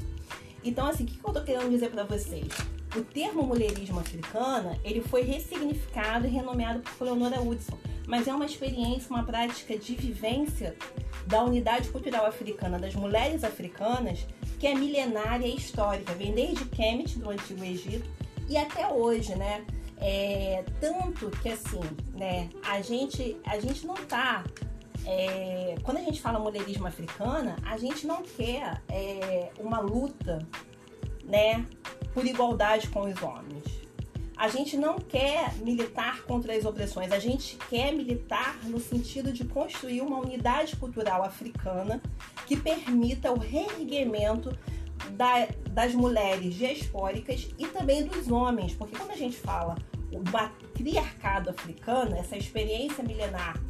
Então, 0.63 0.85
assim, 0.85 1.03
o 1.03 1.07
que 1.07 1.19
eu 1.23 1.33
tô 1.33 1.41
querendo 1.41 1.69
dizer 1.71 1.89
para 1.89 2.03
vocês? 2.03 2.47
O 2.95 3.01
termo 3.01 3.41
mulherismo 3.41 3.99
africana, 3.99 4.79
ele 4.83 5.01
foi 5.01 5.23
ressignificado 5.23 6.27
e 6.27 6.29
renomeado 6.29 6.81
por 6.97 7.05
Leonora 7.05 7.41
Hudson 7.41 7.77
mas 8.09 8.27
é 8.27 8.33
uma 8.33 8.45
experiência, 8.45 9.07
uma 9.11 9.23
prática 9.23 9.77
de 9.77 9.95
vivência 9.95 10.75
da 11.27 11.43
unidade 11.43 11.89
cultural 11.89 12.25
africana 12.25 12.79
das 12.79 12.95
mulheres 12.95 13.43
africanas 13.43 14.25
que 14.57 14.65
é 14.65 14.73
milenária 14.73 15.45
e 15.45 15.55
histórica, 15.55 16.13
vem 16.15 16.33
desde 16.33 16.65
Kemet, 16.65 17.19
do 17.19 17.29
Antigo 17.29 17.63
Egito, 17.63 18.09
e 18.49 18.57
até 18.57 18.87
hoje, 18.87 19.35
né? 19.35 19.63
É, 19.97 20.65
tanto 20.81 21.29
que 21.41 21.49
assim, 21.49 21.81
né, 22.15 22.49
a 22.63 22.81
gente, 22.81 23.37
a 23.45 23.59
gente 23.59 23.85
não 23.85 23.93
tá. 23.93 24.43
É, 25.05 25.75
quando 25.83 25.97
a 25.97 26.01
gente 26.01 26.19
fala 26.19 26.39
mulherismo 26.39 26.87
africana, 26.87 27.57
a 27.63 27.77
gente 27.77 28.07
não 28.07 28.23
quer 28.23 28.81
é, 28.89 29.51
uma 29.59 29.79
luta 29.79 30.39
né, 31.23 31.63
por 32.13 32.25
igualdade 32.25 32.87
com 32.87 33.01
os 33.01 33.21
homens 33.21 33.78
a 34.39 34.47
gente 34.47 34.77
não 34.77 34.97
quer 34.97 35.53
militar 35.57 36.21
contra 36.21 36.55
as 36.55 36.63
opressões, 36.63 37.11
a 37.11 37.19
gente 37.19 37.57
quer 37.69 37.91
militar 37.91 38.57
no 38.63 38.79
sentido 38.79 39.33
de 39.33 39.43
construir 39.43 39.99
uma 39.99 40.17
unidade 40.17 40.77
cultural 40.77 41.25
africana 41.25 42.01
que 42.47 42.55
permita 42.55 43.33
o 43.33 43.37
reerguimento 43.37 44.57
da, 45.11 45.45
das 45.71 45.93
mulheres 45.93 46.55
diaspóricas 46.55 47.49
e 47.59 47.67
também 47.67 48.05
dos 48.05 48.31
homens, 48.31 48.73
porque 48.73 48.95
quando 48.95 49.11
a 49.11 49.17
gente 49.17 49.35
fala 49.35 49.77
o 50.09 50.23
matriarcado 50.31 51.49
africano, 51.49 52.15
essa 52.15 52.37
experiência 52.37 53.03
milenar 53.03 53.61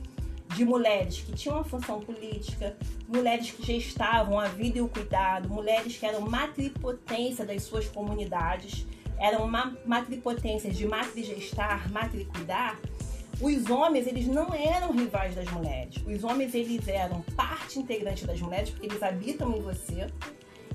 de 0.56 0.64
mulheres 0.64 1.20
que 1.22 1.32
tinham 1.32 1.58
uma 1.58 1.64
função 1.64 2.00
política, 2.00 2.78
mulheres 3.08 3.50
que 3.50 3.66
gestavam 3.66 4.40
a 4.40 4.48
vida 4.48 4.78
e 4.78 4.82
o 4.82 4.88
cuidado, 4.88 5.50
mulheres 5.50 5.98
que 5.98 6.06
eram 6.06 6.22
matripotência 6.22 7.44
das 7.44 7.64
suas 7.64 7.88
comunidades 7.88 8.86
eram 9.20 9.50
matripotências 9.86 10.76
de 10.76 10.88
matrigestar, 10.88 11.92
matricuidar, 11.92 12.80
os 13.42 13.70
homens 13.70 14.06
eles 14.06 14.28
não 14.28 14.54
eram 14.54 14.92
rivais 14.92 15.34
das 15.34 15.50
mulheres. 15.50 15.96
Os 16.06 16.24
homens 16.24 16.54
eles 16.54 16.88
eram 16.88 17.22
parte 17.36 17.80
integrante 17.80 18.26
das 18.26 18.42
mulheres 18.42 18.70
porque 18.70 18.88
eles 18.88 19.02
habitam 19.02 19.56
em 19.56 19.62
você 19.62 20.08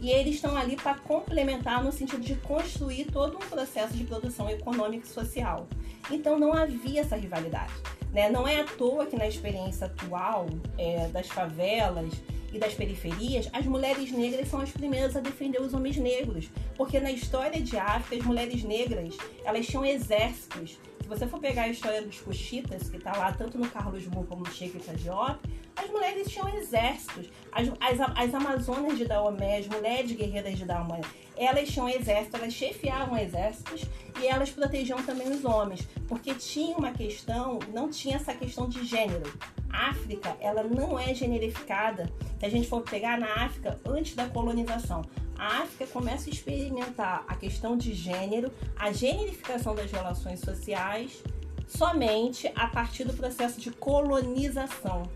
e 0.00 0.10
eles 0.10 0.36
estão 0.36 0.56
ali 0.56 0.76
para 0.76 0.94
complementar 0.94 1.84
no 1.84 1.92
sentido 1.92 2.22
de 2.22 2.34
construir 2.36 3.06
todo 3.06 3.36
um 3.36 3.40
processo 3.40 3.94
de 3.94 4.04
produção 4.04 4.48
econômica 4.48 5.06
e 5.06 5.08
social. 5.08 5.66
Então 6.10 6.38
não 6.38 6.54
havia 6.54 7.02
essa 7.02 7.16
rivalidade. 7.16 7.72
Né? 8.12 8.30
Não 8.30 8.48
é 8.48 8.60
à 8.60 8.64
toa 8.64 9.06
que 9.06 9.16
na 9.16 9.26
experiência 9.26 9.86
atual 9.86 10.46
é, 10.78 11.08
das 11.08 11.28
favelas 11.28 12.14
e 12.54 12.58
das 12.58 12.73
periferias, 12.73 13.49
as 13.52 13.66
mulheres 13.66 14.12
negras 14.12 14.49
são 14.49 14.61
as 14.61 14.70
primeiras 14.70 15.16
a 15.16 15.20
defender 15.20 15.61
os 15.61 15.75
homens 15.75 15.96
negros, 15.96 16.49
porque 16.76 17.00
na 17.00 17.11
história 17.11 17.61
de 17.61 17.76
África, 17.76 18.23
as 18.23 18.25
mulheres 18.25 18.62
negras, 18.62 19.16
elas 19.44 19.66
tinham 19.66 19.84
exércitos. 19.84 20.78
Se 21.00 21.08
você 21.08 21.26
for 21.26 21.40
pegar 21.40 21.62
a 21.62 21.68
história 21.68 22.00
dos 22.00 22.20
Cuxitas, 22.20 22.88
que 22.88 22.96
está 22.96 23.16
lá 23.16 23.32
tanto 23.32 23.58
no 23.58 23.68
Carlos 23.68 24.06
Mu 24.06 24.25
como 24.25 24.44
no 24.44 24.52
Sheik 24.52 24.78
Diop, 24.96 25.40
as 25.76 25.90
mulheres 25.90 26.30
tinham 26.30 26.48
exércitos. 26.56 27.28
As, 27.52 27.68
as, 27.68 28.00
as 28.16 28.34
Amazonas 28.34 28.96
de 28.96 29.04
Daomé, 29.04 29.58
as 29.58 29.66
mulheres 29.66 30.12
guerreiras 30.12 30.58
de 30.58 30.64
Daomé, 30.64 31.00
elas 31.36 31.68
tinham 31.68 31.88
exército, 31.88 32.36
elas 32.36 32.52
chefiavam 32.52 33.18
exércitos 33.18 33.82
e 34.20 34.26
elas 34.26 34.50
protegiam 34.50 35.02
também 35.02 35.28
os 35.30 35.44
homens, 35.44 35.86
porque 36.06 36.34
tinha 36.34 36.76
uma 36.76 36.92
questão, 36.92 37.58
não 37.72 37.90
tinha 37.90 38.16
essa 38.16 38.32
questão 38.34 38.68
de 38.68 38.84
gênero. 38.84 39.32
África, 39.70 40.36
ela 40.40 40.62
não 40.62 40.98
é 40.98 41.12
generificada. 41.12 42.08
Se 42.38 42.46
a 42.46 42.48
gente 42.48 42.68
for 42.68 42.82
pegar 42.82 43.18
na 43.18 43.44
África 43.44 43.78
antes 43.84 44.14
da 44.14 44.28
colonização, 44.28 45.02
a 45.36 45.62
África 45.62 45.86
começa 45.88 46.30
a 46.30 46.32
experimentar 46.32 47.24
a 47.26 47.34
questão 47.34 47.76
de 47.76 47.92
gênero, 47.92 48.52
a 48.76 48.92
generificação 48.92 49.74
das 49.74 49.90
relações 49.90 50.38
sociais, 50.40 51.22
somente 51.66 52.50
a 52.54 52.68
partir 52.68 53.04
do 53.04 53.14
processo 53.14 53.60
de 53.60 53.72
colonização. 53.72 55.10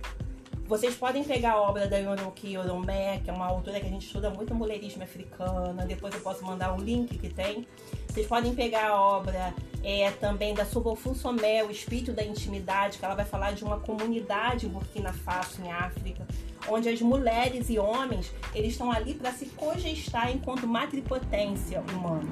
Vocês 0.69 0.95
podem 0.95 1.25
pegar 1.25 1.53
a 1.53 1.63
obra 1.63 1.89
da 1.89 1.97
Yonoki 1.97 2.53
Yoromé, 2.53 3.21
que 3.25 3.31
é 3.31 3.33
uma 3.33 3.47
autora 3.47 3.81
que 3.81 3.87
a 3.87 3.89
gente 3.89 4.05
estuda 4.05 4.29
muito 4.29 4.55
mulherismo 4.55 5.03
africana, 5.03 5.87
depois 5.87 6.13
eu 6.13 6.21
posso 6.21 6.45
mandar 6.45 6.77
o 6.77 6.79
link 6.79 7.17
que 7.17 7.31
tem. 7.31 7.67
Vocês 8.07 8.27
podem 8.27 8.55
pegar 8.55 8.89
a 8.91 9.01
obra 9.01 9.55
é, 9.83 10.11
também 10.11 10.53
da 10.53 10.67
Sobofu 10.67 11.15
Somé, 11.15 11.65
O 11.65 11.71
Espírito 11.71 12.13
da 12.13 12.23
Intimidade, 12.23 12.99
que 12.99 13.05
ela 13.07 13.15
vai 13.15 13.25
falar 13.25 13.53
de 13.53 13.65
uma 13.65 13.81
comunidade 13.81 14.69
Burkina 14.69 15.11
Faso 15.11 15.63
em 15.63 15.73
África, 15.73 16.27
onde 16.69 16.91
as 16.91 17.01
mulheres 17.01 17.71
e 17.71 17.79
homens 17.79 18.31
eles 18.55 18.73
estão 18.73 18.93
ali 18.93 19.15
para 19.15 19.33
se 19.33 19.47
cogestar 19.47 20.31
enquanto 20.31 20.67
matripotência 20.69 21.83
humana 21.95 22.29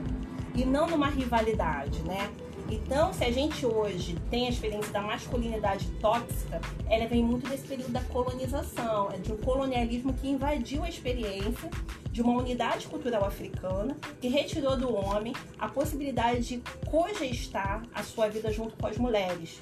e 0.55 0.62
não 0.62 0.87
numa 0.87 1.09
rivalidade, 1.09 2.02
né? 2.02 2.31
Então, 2.69 3.13
se 3.13 3.25
a 3.25 3.31
gente 3.31 3.65
hoje 3.65 4.17
tem 4.29 4.47
a 4.47 4.51
experiência 4.51 4.93
da 4.93 5.01
masculinidade 5.01 5.87
tóxica, 6.01 6.61
ela 6.89 7.07
vem 7.07 7.23
muito 7.23 7.49
desse 7.49 7.67
período 7.67 7.93
da 7.93 8.01
colonização, 8.03 9.11
é 9.13 9.19
de 9.19 9.33
um 9.33 9.37
colonialismo 9.37 10.13
que 10.15 10.29
invadiu 10.29 10.83
a 10.83 10.89
experiência 10.89 11.71
de 12.11 12.23
uma 12.23 12.33
unidade 12.33 12.87
cultural 12.89 13.25
africana 13.25 13.97
que 14.21 14.29
retirou 14.29 14.77
do 14.77 14.93
homem 14.95 15.33
a 15.59 15.69
possibilidade 15.69 16.41
de 16.41 16.63
cogestar 16.91 17.83
a 17.95 18.03
sua 18.03 18.29
vida 18.29 18.53
junto 18.53 18.77
com 18.77 18.87
as 18.87 18.99
mulheres. 18.99 19.61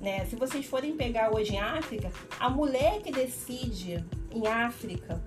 Né? 0.00 0.24
Se 0.26 0.36
vocês 0.36 0.64
forem 0.64 0.96
pegar 0.96 1.34
hoje 1.34 1.54
em 1.54 1.60
África, 1.60 2.10
a 2.40 2.48
mulher 2.48 3.02
que 3.02 3.10
decide 3.10 4.04
em 4.30 4.46
África 4.46 5.20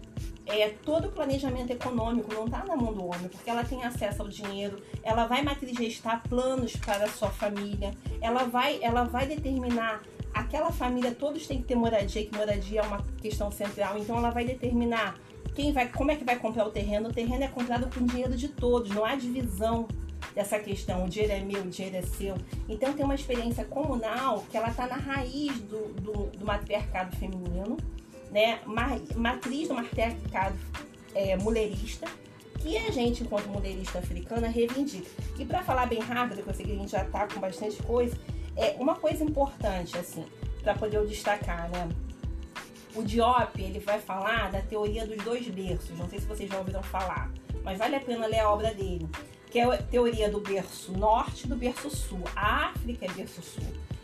é, 0.49 0.69
todo 0.83 1.07
o 1.07 1.11
planejamento 1.11 1.71
econômico 1.71 2.33
não 2.33 2.45
está 2.45 2.63
na 2.65 2.75
mão 2.75 2.93
do 2.93 3.05
homem, 3.05 3.29
porque 3.29 3.49
ela 3.49 3.63
tem 3.63 3.83
acesso 3.83 4.21
ao 4.21 4.27
dinheiro, 4.27 4.81
ela 5.03 5.25
vai 5.25 5.41
matrigestar 5.41 6.23
planos 6.27 6.75
para 6.75 7.05
a 7.05 7.09
sua 7.09 7.29
família, 7.29 7.93
ela 8.21 8.43
vai, 8.45 8.79
ela 8.81 9.03
vai 9.03 9.27
determinar 9.27 10.01
aquela 10.33 10.71
família, 10.71 11.11
todos 11.11 11.45
têm 11.47 11.61
que 11.61 11.67
ter 11.67 11.75
moradia, 11.75 12.25
que 12.25 12.35
moradia 12.35 12.81
é 12.81 12.83
uma 12.83 13.03
questão 13.21 13.51
central, 13.51 13.97
então 13.97 14.17
ela 14.17 14.29
vai 14.29 14.45
determinar 14.45 15.15
quem 15.53 15.71
vai, 15.71 15.87
como 15.89 16.11
é 16.11 16.15
que 16.15 16.23
vai 16.23 16.37
comprar 16.37 16.65
o 16.65 16.71
terreno. 16.71 17.09
O 17.09 17.13
terreno 17.13 17.43
é 17.43 17.47
comprado 17.47 17.89
com 17.93 18.05
dinheiro 18.05 18.35
de 18.35 18.47
todos, 18.47 18.89
não 18.91 19.03
há 19.03 19.15
divisão 19.15 19.87
dessa 20.33 20.59
questão, 20.59 21.05
o 21.05 21.09
dinheiro 21.09 21.33
é 21.33 21.39
meu, 21.39 21.63
o 21.63 21.69
dinheiro 21.69 21.97
é 21.97 22.01
seu. 22.01 22.35
Então 22.67 22.93
tem 22.93 23.03
uma 23.03 23.15
experiência 23.15 23.65
comunal 23.65 24.45
que 24.49 24.55
ela 24.55 24.69
está 24.69 24.87
na 24.87 24.95
raiz 24.95 25.59
do, 25.61 25.93
do, 25.93 26.13
do 26.37 26.45
matriarcado 26.45 27.15
feminino, 27.17 27.77
né? 28.31 28.59
matriz 29.15 29.67
do 29.67 29.73
matriarcado 29.73 30.57
é, 31.15 31.35
mulherista, 31.37 32.07
que 32.59 32.77
a 32.77 32.91
gente, 32.91 33.23
enquanto 33.23 33.47
mulherista 33.47 33.99
africana, 33.99 34.47
reivindica. 34.47 35.09
E 35.37 35.45
para 35.45 35.63
falar 35.63 35.85
bem 35.85 35.99
rápido, 35.99 36.43
que 36.43 36.49
eu 36.49 36.53
sei 36.53 36.65
que 36.65 36.71
a 36.71 36.75
gente 36.75 36.91
já 36.91 37.03
está 37.03 37.27
com 37.27 37.39
bastante 37.39 37.81
coisa, 37.83 38.17
é 38.55 38.75
uma 38.79 38.95
coisa 38.95 39.23
importante, 39.23 39.97
assim, 39.97 40.25
para 40.61 40.73
poder 40.73 40.97
eu 40.97 41.07
destacar, 41.07 41.69
né? 41.69 41.89
O 42.95 43.03
Diop, 43.03 43.61
ele 43.61 43.79
vai 43.79 43.99
falar 43.99 44.51
da 44.51 44.61
teoria 44.61 45.05
dos 45.05 45.23
dois 45.23 45.47
berços. 45.47 45.97
Não 45.97 46.09
sei 46.09 46.19
se 46.19 46.25
vocês 46.25 46.49
já 46.49 46.57
ouviram 46.57 46.83
falar, 46.83 47.31
mas 47.63 47.77
vale 47.77 47.95
a 47.95 47.99
pena 47.99 48.25
ler 48.25 48.39
a 48.39 48.49
obra 48.49 48.73
dele. 48.73 49.07
Que 49.49 49.59
é 49.59 49.63
a 49.63 49.77
teoria 49.77 50.29
do 50.29 50.39
berço 50.39 50.91
norte 50.91 51.45
e 51.45 51.47
do 51.47 51.55
berço 51.55 51.89
sul. 51.89 52.21
A 52.35 52.69
África 52.69 53.05
é 53.05 53.09
berço 53.09 53.41
sul, 53.41 53.63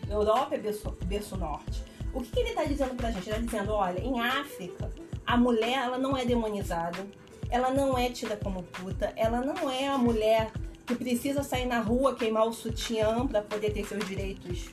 a 0.09 0.13
Europa 0.13 0.55
é 0.55 0.57
berço, 0.57 0.97
berço 1.05 1.35
norte. 1.35 1.83
O 2.15 2.21
que, 2.21 2.31
que 2.31 2.39
ele 2.39 2.49
está 2.49 2.63
dizendo 2.63 2.95
pra 2.95 3.11
gente? 3.11 3.29
Ele 3.29 3.39
está 3.39 3.57
dizendo, 3.57 3.73
olha, 3.73 3.99
em 3.99 4.21
África, 4.21 4.89
a 5.27 5.35
mulher 5.35 5.83
ela 5.83 5.97
não 5.97 6.15
é 6.15 6.23
demonizada, 6.23 7.05
ela 7.49 7.71
não 7.71 7.97
é 7.97 8.09
tida 8.09 8.37
como 8.37 8.63
puta, 8.63 9.11
ela 9.17 9.41
não 9.41 9.69
é 9.69 9.89
a 9.89 9.97
mulher 9.97 10.49
que 10.87 10.95
precisa 10.95 11.43
sair 11.43 11.65
na 11.65 11.81
rua 11.81 12.15
queimar 12.15 12.47
o 12.47 12.53
sutiã 12.53 13.27
para 13.27 13.41
poder 13.41 13.73
ter 13.73 13.85
seus 13.85 14.07
direitos 14.07 14.69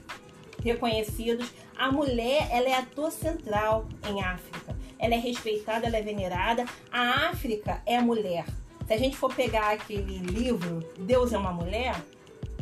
reconhecidos. 0.62 1.50
A 1.76 1.90
mulher, 1.90 2.46
ela 2.48 2.68
é 2.68 2.74
ator 2.74 3.10
central 3.10 3.88
em 4.08 4.22
África. 4.22 4.76
Ela 4.96 5.14
é 5.14 5.18
respeitada, 5.18 5.88
ela 5.88 5.96
é 5.96 6.02
venerada. 6.02 6.64
A 6.92 7.28
África 7.30 7.82
é 7.84 7.96
a 7.96 8.02
mulher. 8.02 8.44
Se 8.86 8.92
a 8.92 8.98
gente 8.98 9.16
for 9.16 9.34
pegar 9.34 9.72
aquele 9.72 10.18
livro 10.18 10.78
Deus 10.96 11.32
é 11.32 11.38
uma 11.38 11.52
mulher, 11.52 12.00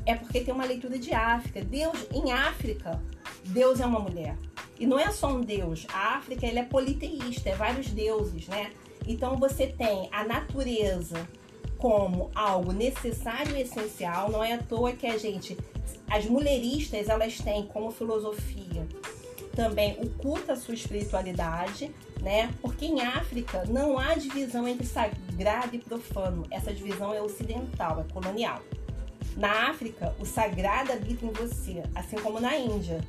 é 0.07 0.15
porque 0.15 0.41
tem 0.41 0.55
uma 0.55 0.65
leitura 0.65 0.99
de 0.99 1.13
África. 1.13 1.61
Deus 1.63 2.07
em 2.15 2.33
África, 2.33 2.99
Deus 3.45 3.79
é 3.79 3.85
uma 3.85 4.01
mulher. 4.01 4.39
E 4.81 4.87
não 4.87 4.99
é 4.99 5.13
só 5.13 5.29
um 5.29 5.43
deus. 5.43 5.87
A 5.93 6.17
África 6.17 6.47
ele 6.47 6.59
é 6.59 6.65
politeísta, 6.65 7.51
é 7.51 7.55
vários 7.55 7.89
deuses, 7.89 8.49
né? 8.49 8.73
Então 9.07 9.37
você 9.37 9.67
tem 9.67 10.09
a 10.11 10.25
natureza 10.25 11.29
como 11.77 12.31
algo 12.35 12.73
necessário 12.73 13.57
e 13.57 13.61
essencial. 13.61 14.31
Não 14.31 14.43
é 14.43 14.55
à 14.55 14.59
toa 14.59 14.93
que 14.93 15.07
a 15.07 15.19
gente, 15.19 15.57
as 16.09 16.25
mulheristas, 16.25 17.09
elas 17.09 17.39
têm 17.39 17.67
como 17.67 17.91
filosofia 17.91 18.87
também 19.55 19.97
o 20.01 20.09
culto 20.09 20.53
à 20.53 20.57
sua 20.57 20.75
espiritualidade, 20.75 21.95
né? 22.23 22.51
Porque 22.63 22.87
em 22.87 23.03
África 23.03 23.65
não 23.69 23.99
há 23.99 24.15
divisão 24.15 24.67
entre 24.67 24.87
sagrado 24.87 25.77
e 25.77 25.79
profano. 25.79 26.47
Essa 26.51 26.73
divisão 26.73 27.13
é 27.13 27.21
ocidental, 27.21 28.01
é 28.01 28.13
colonial. 28.13 28.63
Na 29.37 29.69
África, 29.69 30.15
o 30.19 30.25
sagrado 30.25 30.93
habita 30.93 31.27
em 31.27 31.31
você, 31.31 31.83
assim 31.95 32.17
como 32.17 32.41
na 32.41 32.57
Índia. 32.57 33.01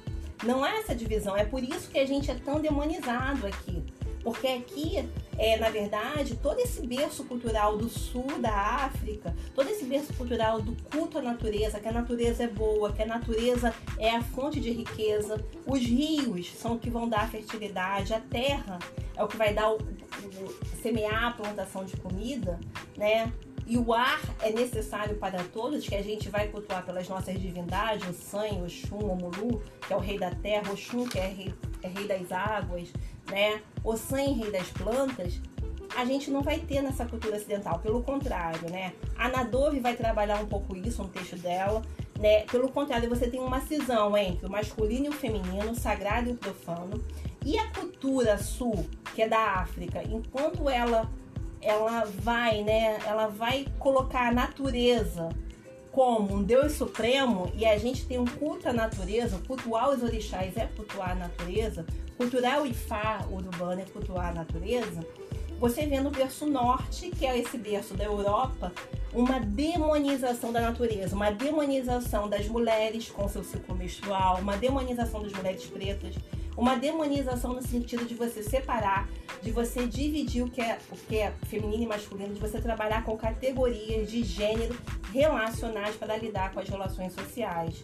Não 0.44 0.64
há 0.64 0.72
essa 0.78 0.96
divisão. 0.96 1.36
É 1.36 1.46
por 1.46 1.64
isso 1.64 1.90
que 1.90 2.00
a 2.00 2.06
gente 2.06 2.30
é 2.30 2.36
tão 2.36 2.60
demonizado 2.60 3.48
aqui. 3.48 3.84
Porque 4.24 4.48
aqui, 4.48 5.10
é, 5.38 5.58
na 5.58 5.70
verdade, 5.70 6.36
todo 6.36 6.60
esse 6.60 6.86
berço 6.86 7.24
cultural 7.24 7.76
do 7.76 7.90
sul 7.90 8.40
da 8.40 8.54
África, 8.54 9.36
todo 9.56 9.68
esse 9.68 9.84
berço 9.84 10.14
cultural 10.14 10.62
do 10.62 10.76
culto 10.92 11.18
à 11.18 11.22
natureza, 11.22 11.80
que 11.80 11.88
a 11.88 11.92
natureza 11.92 12.44
é 12.44 12.48
boa, 12.48 12.94
que 12.94 13.02
a 13.02 13.06
natureza 13.06 13.74
é 13.98 14.12
a 14.12 14.22
fonte 14.22 14.60
de 14.60 14.72
riqueza, 14.72 15.44
os 15.66 15.80
rios 15.80 16.52
são 16.54 16.76
o 16.76 16.80
que 16.80 16.90
vão 16.90 17.10
dar 17.10 17.22
a 17.22 17.28
fertilidade, 17.28 18.14
a 18.14 18.20
terra 18.20 18.78
é 19.16 19.24
o 19.24 19.28
que 19.28 19.38
vai 19.38 19.54
dar 19.54 19.72
o, 19.72 19.78
o 19.78 20.82
semear 20.82 21.26
a 21.26 21.32
plantação 21.32 21.84
de 21.84 21.98
comida, 21.98 22.60
né? 22.96 23.32
E 23.66 23.78
o 23.78 23.94
ar 23.94 24.22
é 24.42 24.52
necessário 24.52 25.16
para 25.16 25.44
todos, 25.44 25.88
que 25.88 25.96
a 25.96 26.02
gente 26.02 26.30
vai 26.30 26.48
cultuar 26.48 26.86
pelas 26.86 27.08
nossas 27.08 27.40
divindades, 27.40 28.08
o 28.08 28.14
San, 28.14 28.64
o 28.64 28.70
Xum, 28.70 28.98
o 28.98 29.16
Mulu, 29.16 29.62
que 29.86 29.94
é 29.94 29.96
o 29.96 30.00
rei 30.00 30.18
da 30.18 30.32
terra, 30.32 30.72
o 30.72 30.78
Xum, 30.78 31.08
que 31.08 31.20
é 31.20 31.28
rei, 31.28 31.54
é 31.82 31.88
rei 31.88 32.08
das 32.08 32.32
águas, 32.32 32.92
né? 33.30 33.62
O 33.84 33.96
San, 33.96 34.34
rei 34.34 34.52
das 34.52 34.68
plantas. 34.70 35.40
A 35.96 36.06
gente 36.06 36.32
não 36.32 36.42
vai 36.42 36.58
ter 36.60 36.82
nessa 36.82 37.06
cultura 37.06 37.36
ocidental, 37.36 37.80
pelo 37.80 38.02
contrário, 38.02 38.70
né? 38.70 38.94
A 39.18 39.28
Nadove 39.30 39.80
vai 39.80 39.96
trabalhar 39.96 40.42
um 40.42 40.46
pouco 40.46 40.76
isso 40.76 41.04
no 41.04 41.10
texto 41.10 41.36
dela, 41.38 41.82
né? 42.18 42.42
Pelo 42.46 42.70
contrário, 42.72 43.10
você 43.10 43.30
tem 43.30 43.40
uma 43.40 43.60
cisão 43.62 44.16
entre 44.18 44.46
o 44.46 44.50
masculino 44.50 45.08
e 45.08 45.10
o 45.10 45.14
feminino, 45.14 45.72
o 45.72 45.76
sagrado 45.76 46.30
e 46.30 46.34
o 46.34 46.36
profano. 46.36 47.04
E 47.44 47.58
a 47.58 47.68
cultura 47.72 48.38
sul, 48.38 48.86
que 49.16 49.22
é 49.24 49.28
da 49.28 49.56
África, 49.56 50.02
enquanto 50.04 50.70
ela 50.70 51.10
ela 51.62 52.06
vai, 52.06 52.64
né? 52.64 53.00
Ela 53.06 53.28
vai 53.28 53.66
colocar 53.80 54.30
a 54.30 54.32
natureza 54.32 55.30
como 55.92 56.36
um 56.36 56.44
Deus 56.44 56.74
supremo 56.74 57.52
e 57.54 57.66
a 57.66 57.78
gente 57.78 58.06
tem 58.06 58.18
um 58.18 58.26
culto 58.26 58.70
à 58.70 58.74
natureza, 58.74 59.42
cultuar 59.46 59.90
os 59.90 60.02
orixás 60.02 60.56
é 60.56 60.66
cultuar 60.68 61.12
a 61.12 61.16
natureza, 61.16 61.86
culturar 62.18 62.62
o 62.62 62.66
Ifá 62.66 63.26
urbano 63.30 63.82
é 63.82 63.86
cultuar 63.86 64.30
a 64.30 64.34
natureza. 64.34 65.06
Você 65.60 65.86
vê 65.86 66.00
no 66.00 66.10
berço 66.10 66.48
norte, 66.48 67.12
que 67.12 67.24
é 67.26 67.38
esse 67.38 67.56
berço 67.56 67.94
da 67.94 68.04
Europa, 68.04 68.74
uma 69.14 69.40
demonização 69.40 70.52
da 70.52 70.62
natureza, 70.62 71.16
uma 71.16 71.30
demonização 71.30 72.28
das 72.28 72.48
mulheres 72.48 73.10
com 73.10 73.30
seu 73.30 73.44
ciclo 73.44 73.76
menstrual, 73.76 74.40
uma 74.40 74.58
demonização 74.58 75.22
das 75.22 75.32
mulheres 75.34 75.66
pretas, 75.66 76.16
uma 76.58 76.76
demonização 76.76 77.54
no 77.54 77.62
sentido 77.62 78.06
de 78.06 78.14
você 78.14 78.44
separar, 78.44 79.10
de 79.42 79.52
você 79.52 79.86
dividir 79.86 80.44
o 80.44 80.50
que 80.50 80.62
é, 80.62 80.78
o 80.92 80.96
que 80.96 81.18
é 81.18 81.34
feminino 81.48 81.84
e 81.84 81.88
masculino, 81.88 82.34
de 82.34 82.40
você 82.40 82.62
trabalhar 82.62 83.04
com 83.04 83.18
categorias 83.18 84.10
de 84.10 84.24
gênero 84.24 84.78
relacionais 85.14 85.96
para 85.96 86.18
lidar 86.18 86.52
com 86.52 86.60
as 86.60 86.70
relações 86.70 87.14
sociais. 87.14 87.82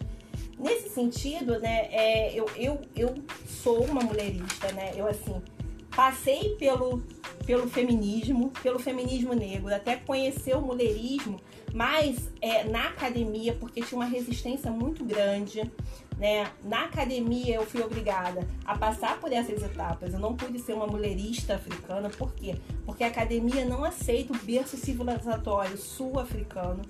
Nesse 0.58 0.88
sentido, 0.88 1.58
né, 1.60 1.88
é, 1.90 2.34
eu, 2.34 2.46
eu, 2.56 2.80
eu 2.96 3.14
sou 3.46 3.84
uma 3.84 4.02
mulherista, 4.02 4.72
né? 4.72 4.92
Eu 4.96 5.06
assim 5.06 5.40
passei 5.98 6.54
pelo, 6.60 7.02
pelo 7.44 7.68
feminismo, 7.68 8.52
pelo 8.62 8.78
feminismo 8.78 9.34
negro, 9.34 9.74
até 9.74 9.96
conhecer 9.96 10.56
o 10.56 10.62
mulherismo, 10.62 11.40
mas 11.74 12.30
é, 12.40 12.62
na 12.62 12.84
academia, 12.84 13.52
porque 13.54 13.82
tinha 13.82 13.98
uma 13.98 14.06
resistência 14.06 14.70
muito 14.70 15.04
grande 15.04 15.68
né? 16.16 16.50
Na 16.64 16.84
academia 16.84 17.56
eu 17.56 17.66
fui 17.66 17.80
obrigada 17.80 18.46
a 18.64 18.76
passar 18.76 19.20
por 19.20 19.32
essas 19.32 19.62
etapas. 19.62 20.12
Eu 20.12 20.18
não 20.18 20.34
pude 20.34 20.58
ser 20.58 20.72
uma 20.72 20.86
mulherista 20.86 21.54
africana, 21.54 22.10
por 22.10 22.32
quê? 22.34 22.56
Porque 22.84 23.04
a 23.04 23.06
academia 23.06 23.64
não 23.64 23.84
aceita 23.84 24.32
o 24.32 24.36
berço 24.38 24.76
civilizatório 24.76 25.78
sul-africano 25.78 26.82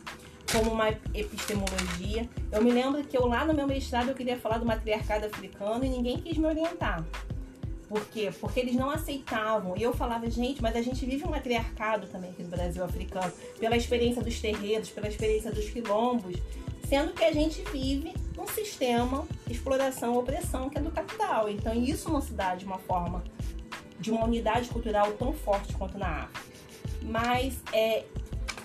como 0.51 0.73
uma 0.73 0.89
epistemologia. 1.13 2.27
Eu 2.51 2.65
me 2.65 2.71
lembro 2.73 3.05
que 3.05 3.19
eu 3.19 3.27
lá 3.27 3.45
no 3.45 3.53
meu 3.53 3.67
mestrado 3.67 4.09
eu 4.09 4.15
queria 4.15 4.39
falar 4.39 4.57
do 4.57 4.65
matriarcado 4.65 5.27
africano 5.27 5.85
e 5.85 5.91
ninguém 5.91 6.17
quis 6.17 6.39
me 6.39 6.47
orientar. 6.47 7.05
Por 7.89 8.05
quê? 8.07 8.31
Porque 8.39 8.61
eles 8.61 8.75
não 8.75 8.91
aceitavam. 8.91 9.77
E 9.77 9.83
eu 9.83 9.95
falava, 9.95 10.29
gente, 10.29 10.61
mas 10.61 10.77
a 10.77 10.83
gente 10.83 11.07
vive 11.07 11.25
um 11.25 11.31
matriarcado 11.31 12.07
também 12.07 12.31
aqui 12.31 12.43
no 12.43 12.51
Brasil 12.51 12.85
africano, 12.85 13.33
pela 13.59 13.77
experiência 13.77 14.23
dos 14.23 14.39
terreiros, 14.41 14.91
pela 14.91 15.09
experiência 15.09 15.51
dos 15.51 15.71
quilombos, 15.71 16.37
sendo 16.87 17.13
que 17.13 17.25
a 17.25 17.33
gente 17.33 17.63
vive 17.73 18.15
um 18.39 18.47
sistema 18.47 19.27
de 19.47 19.55
exploração 19.55 20.17
opressão 20.17 20.69
que 20.69 20.77
é 20.77 20.81
do 20.81 20.91
capital. 20.91 21.49
Então 21.49 21.73
isso 21.73 22.11
não 22.11 22.21
se 22.21 22.33
dá 22.33 22.55
de 22.55 22.67
uma 22.67 22.79
forma, 22.79 23.25
de 23.99 24.11
uma 24.11 24.25
unidade 24.25 24.69
cultural 24.69 25.13
tão 25.13 25.33
forte 25.33 25.73
quanto 25.73 25.97
na 25.97 26.25
África. 26.25 26.41
Mas 27.03 27.59
é, 27.73 28.05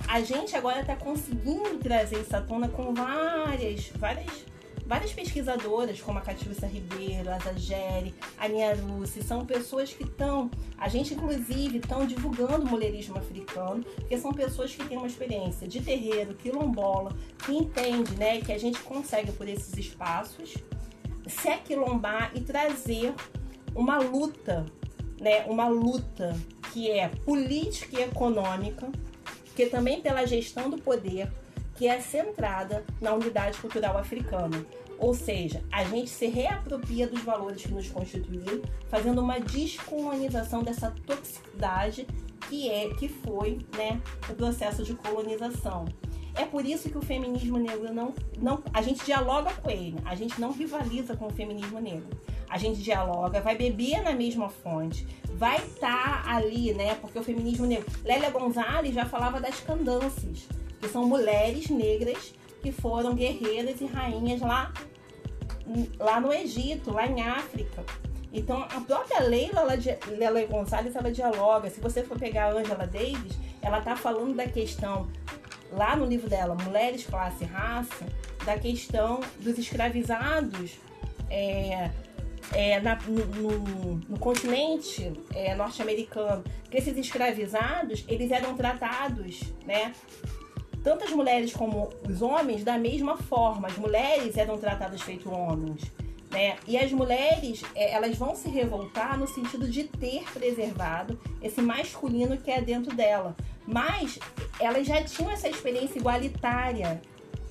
a 0.07 0.21
gente 0.21 0.55
agora 0.55 0.81
está 0.81 0.95
conseguindo 0.95 1.77
trazer 1.77 2.19
isso 2.19 2.35
à 2.35 2.41
tona 2.41 2.67
com 2.67 2.93
várias, 2.93 3.87
várias 3.95 4.45
várias 4.93 5.11
pesquisadoras, 5.11 5.99
como 5.99 6.19
a 6.19 6.21
Catiúcia 6.21 6.67
Ribeiro, 6.67 7.27
a 7.31 7.39
Zageri, 7.39 8.13
a 8.37 8.47
Nia 8.47 8.75
Russi, 8.75 9.23
são 9.23 9.43
pessoas 9.43 9.91
que 9.91 10.03
estão, 10.03 10.51
a 10.77 10.87
gente 10.87 11.15
inclusive, 11.15 11.79
estão 11.79 12.05
divulgando 12.05 12.67
o 12.67 12.69
mulherismo 12.69 13.17
africano, 13.17 13.83
porque 13.83 14.15
são 14.19 14.31
pessoas 14.31 14.75
que 14.75 14.87
têm 14.87 14.95
uma 14.95 15.07
experiência 15.07 15.67
de 15.67 15.81
terreiro, 15.81 16.35
quilombola, 16.35 17.11
que 17.39 17.53
entende, 17.53 18.15
né, 18.17 18.39
que 18.39 18.51
a 18.51 18.57
gente 18.59 18.79
consegue 18.81 19.31
por 19.31 19.47
esses 19.47 19.75
espaços 19.75 20.53
se 21.27 21.47
aquilombar 21.47 22.31
e 22.35 22.41
trazer 22.41 23.15
uma 23.73 23.97
luta, 23.97 24.63
né, 25.19 25.43
uma 25.47 25.67
luta 25.67 26.39
que 26.71 26.91
é 26.91 27.07
política 27.07 27.99
e 27.99 28.03
econômica, 28.03 28.91
que 29.55 29.65
também 29.65 30.01
pela 30.01 30.23
gestão 30.27 30.69
do 30.69 30.77
poder, 30.77 31.31
que 31.75 31.87
é 31.87 31.99
centrada 31.99 32.85
na 33.01 33.13
unidade 33.13 33.57
cultural 33.57 33.97
africana. 33.97 34.63
Ou 35.03 35.13
seja, 35.13 35.61
a 35.69 35.83
gente 35.83 36.09
se 36.09 36.27
reapropria 36.27 37.05
dos 37.05 37.21
valores 37.23 37.61
que 37.61 37.73
nos 37.73 37.89
constituíram, 37.89 38.61
fazendo 38.87 39.19
uma 39.19 39.37
descolonização 39.37 40.63
dessa 40.63 40.95
toxicidade 41.05 42.07
que 42.47 42.69
é 42.69 42.87
que 42.93 43.09
foi 43.09 43.59
né, 43.75 44.01
o 44.29 44.33
processo 44.33 44.81
de 44.81 44.93
colonização. 44.93 45.83
É 46.35 46.45
por 46.45 46.65
isso 46.65 46.89
que 46.89 46.97
o 46.97 47.01
feminismo 47.01 47.57
negro 47.57 47.93
não, 47.93 48.13
não. 48.41 48.63
A 48.73 48.81
gente 48.81 49.03
dialoga 49.03 49.53
com 49.55 49.69
ele, 49.69 49.97
a 50.05 50.15
gente 50.15 50.39
não 50.39 50.53
rivaliza 50.53 51.17
com 51.17 51.27
o 51.27 51.33
feminismo 51.33 51.81
negro. 51.81 52.17
A 52.49 52.57
gente 52.57 52.79
dialoga, 52.79 53.41
vai 53.41 53.57
beber 53.57 54.01
na 54.01 54.13
mesma 54.13 54.47
fonte, 54.47 55.05
vai 55.33 55.57
estar 55.57 56.23
tá 56.23 56.33
ali, 56.33 56.73
né? 56.73 56.95
Porque 56.95 57.19
o 57.19 57.23
feminismo 57.23 57.65
negro. 57.65 57.91
Lélia 58.05 58.29
Gonzalez 58.29 58.95
já 58.95 59.03
falava 59.03 59.41
das 59.41 59.59
candances, 59.59 60.47
que 60.79 60.87
são 60.87 61.05
mulheres 61.05 61.69
negras 61.69 62.33
que 62.61 62.71
foram 62.71 63.13
guerreiras 63.13 63.81
e 63.81 63.85
rainhas 63.85 64.39
lá, 64.39 64.71
lá 65.99 66.19
no 66.19 66.33
Egito, 66.33 66.91
lá 66.91 67.07
em 67.07 67.21
África. 67.21 67.83
Então, 68.31 68.63
a 68.63 68.81
própria 68.81 69.21
Leila, 69.21 69.61
ela, 69.61 69.77
Leila 70.07 70.45
Gonzalez, 70.45 70.95
ela 70.95 71.11
dialoga. 71.11 71.69
Se 71.69 71.79
você 71.79 72.03
for 72.03 72.17
pegar 72.17 72.45
a 72.45 72.53
Angela 72.53 72.87
Davis, 72.87 73.37
ela 73.61 73.79
tá 73.79 73.95
falando 73.95 74.35
da 74.35 74.47
questão 74.47 75.07
lá 75.71 75.95
no 75.95 76.05
livro 76.05 76.29
dela, 76.29 76.55
Mulheres, 76.55 77.05
Classe 77.05 77.43
e 77.43 77.47
Raça, 77.47 78.05
da 78.45 78.57
questão 78.57 79.21
dos 79.39 79.57
escravizados 79.57 80.79
é, 81.29 81.89
é, 82.53 82.79
na, 82.79 82.95
no, 83.07 83.25
no, 83.25 83.95
no, 84.09 84.19
continente 84.19 85.13
é, 85.33 85.55
norte-americano, 85.55 86.43
que 86.69 86.77
esses 86.77 86.97
escravizados, 86.97 88.03
eles 88.07 88.31
eram 88.31 88.55
tratados, 88.55 89.41
né? 89.65 89.93
Tanto 90.83 91.05
as 91.05 91.11
mulheres 91.11 91.53
como 91.53 91.89
os 92.07 92.21
homens 92.21 92.63
da 92.63 92.77
mesma 92.77 93.15
forma. 93.17 93.67
As 93.69 93.77
mulheres 93.77 94.37
eram 94.37 94.57
tratadas 94.57 95.01
feito 95.01 95.31
homens. 95.31 95.81
Né? 96.29 96.57
E 96.67 96.77
as 96.77 96.91
mulheres, 96.91 97.61
é, 97.73 97.93
elas 97.93 98.17
vão 98.17 98.35
se 98.35 98.49
revoltar 98.49 99.17
no 99.17 99.27
sentido 99.27 99.69
de 99.69 99.83
ter 99.83 100.23
preservado 100.33 101.17
esse 101.41 101.61
masculino 101.61 102.35
que 102.37 102.51
é 102.51 102.59
dentro 102.59 102.95
dela. 102.95 103.35
Mas 103.65 104.19
elas 104.59 104.85
já 104.85 105.01
tinham 105.03 105.31
essa 105.31 105.47
experiência 105.47 105.99
igualitária 105.99 107.01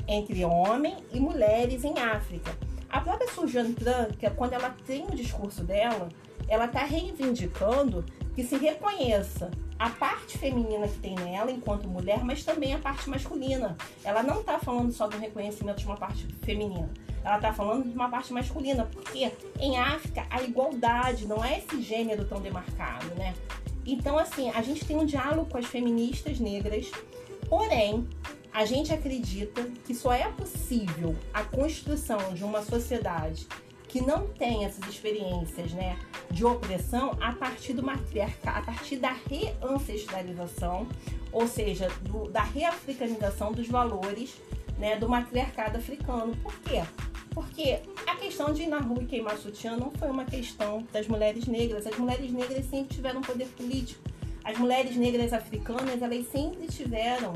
entre 0.07 0.45
homem 0.45 0.97
e 1.13 1.19
mulheres 1.19 1.85
em 1.85 1.99
África. 1.99 2.55
A 2.91 3.01
própria 3.01 3.33
Sujan 3.33 3.73
Tran, 3.73 4.09
é 4.21 4.29
quando 4.29 4.53
ela 4.53 4.77
tem 4.85 5.07
o 5.07 5.15
discurso 5.15 5.65
dela, 5.65 6.09
ela 6.47 6.67
está 6.67 6.85
reivindicando 6.85 8.05
que 8.35 8.43
se 8.43 8.57
reconheça 8.57 9.51
a 9.79 9.91
parte 9.91 10.39
feminina 10.39 10.87
que 10.87 10.99
tem 10.99 11.15
nela 11.15 11.51
enquanto 11.51 11.89
mulher, 11.89 12.25
mas 12.25 12.45
também 12.45 12.75
a 12.75 12.79
parte 12.79 13.11
masculina. 13.11 13.77
Ela 14.05 14.23
não 14.23 14.41
está 14.41 14.59
falando 14.59 14.93
só 14.93 15.09
do 15.09 15.19
reconhecimento 15.19 15.79
de 15.79 15.87
uma 15.87 15.97
parte 15.97 16.27
feminina. 16.43 16.89
Ela 17.25 17.37
está 17.37 17.53
falando 17.53 17.89
de 17.89 17.95
uma 17.95 18.09
parte 18.09 18.33
masculina, 18.33 18.89
porque 18.93 19.33
em 19.59 19.79
África 19.79 20.27
a 20.31 20.43
igualdade 20.43 21.27
não 21.27 21.45
é 21.45 21.59
esse 21.59 21.83
gênero 21.83 22.25
tão 22.25 22.41
demarcado, 22.41 23.15
né? 23.15 23.35
Então, 23.85 24.17
assim, 24.17 24.51
a 24.51 24.63
gente 24.63 24.85
tem 24.85 24.97
um 24.97 25.05
diálogo 25.05 25.51
com 25.51 25.59
as 25.59 25.67
feministas 25.67 26.39
negras, 26.39 26.91
porém, 27.49 28.07
a 28.53 28.65
gente 28.65 28.93
acredita 28.93 29.63
que 29.85 29.95
só 29.95 30.13
é 30.13 30.31
possível 30.31 31.17
a 31.33 31.43
construção 31.43 32.35
de 32.35 32.45
uma 32.45 32.63
sociedade 32.63 33.49
que 33.93 34.01
não 34.01 34.27
tem 34.27 34.65
essas 34.65 34.89
experiências 34.89 35.71
né, 35.75 35.99
de 36.31 36.47
opressão 36.47 37.15
a 37.21 37.31
partir 37.33 37.75
do 37.75 37.83
matriarcado, 37.83 38.61
a 38.61 38.63
partir 38.63 38.97
da 38.97 39.15
reancestralização, 39.29 40.89
ou 41.31 41.47
seja, 41.47 41.91
do, 42.01 42.27
da 42.31 42.43
reafricanização 42.43 43.53
dos 43.53 43.69
valores 43.69 44.41
né, 44.79 44.97
do 44.97 45.07
matriarcado 45.07 45.77
africano. 45.77 46.35
Por 46.43 46.59
quê? 46.61 46.83
Porque 47.35 47.81
a 48.07 48.17
questão 48.17 48.55
de 48.55 48.63
ir 48.63 48.67
na 48.67 48.79
rua 48.79 49.03
e 49.03 49.07
queimar 49.07 49.37
sutiã 49.37 49.77
não 49.77 49.91
foi 49.91 50.09
uma 50.09 50.25
questão 50.25 50.87
das 50.91 51.07
mulheres 51.07 51.47
negras. 51.47 51.87
As 51.87 51.99
mulheres 51.99 52.33
negras 52.33 52.65
sempre 52.65 52.95
tiveram 52.95 53.21
poder 53.21 53.47
político. 53.49 54.01
As 54.45 54.59
mulheres 54.59 54.97
negras 54.97 55.33
africanas, 55.33 56.03
elas 56.03 56.27
sempre 56.29 56.67
tiveram, 56.67 57.35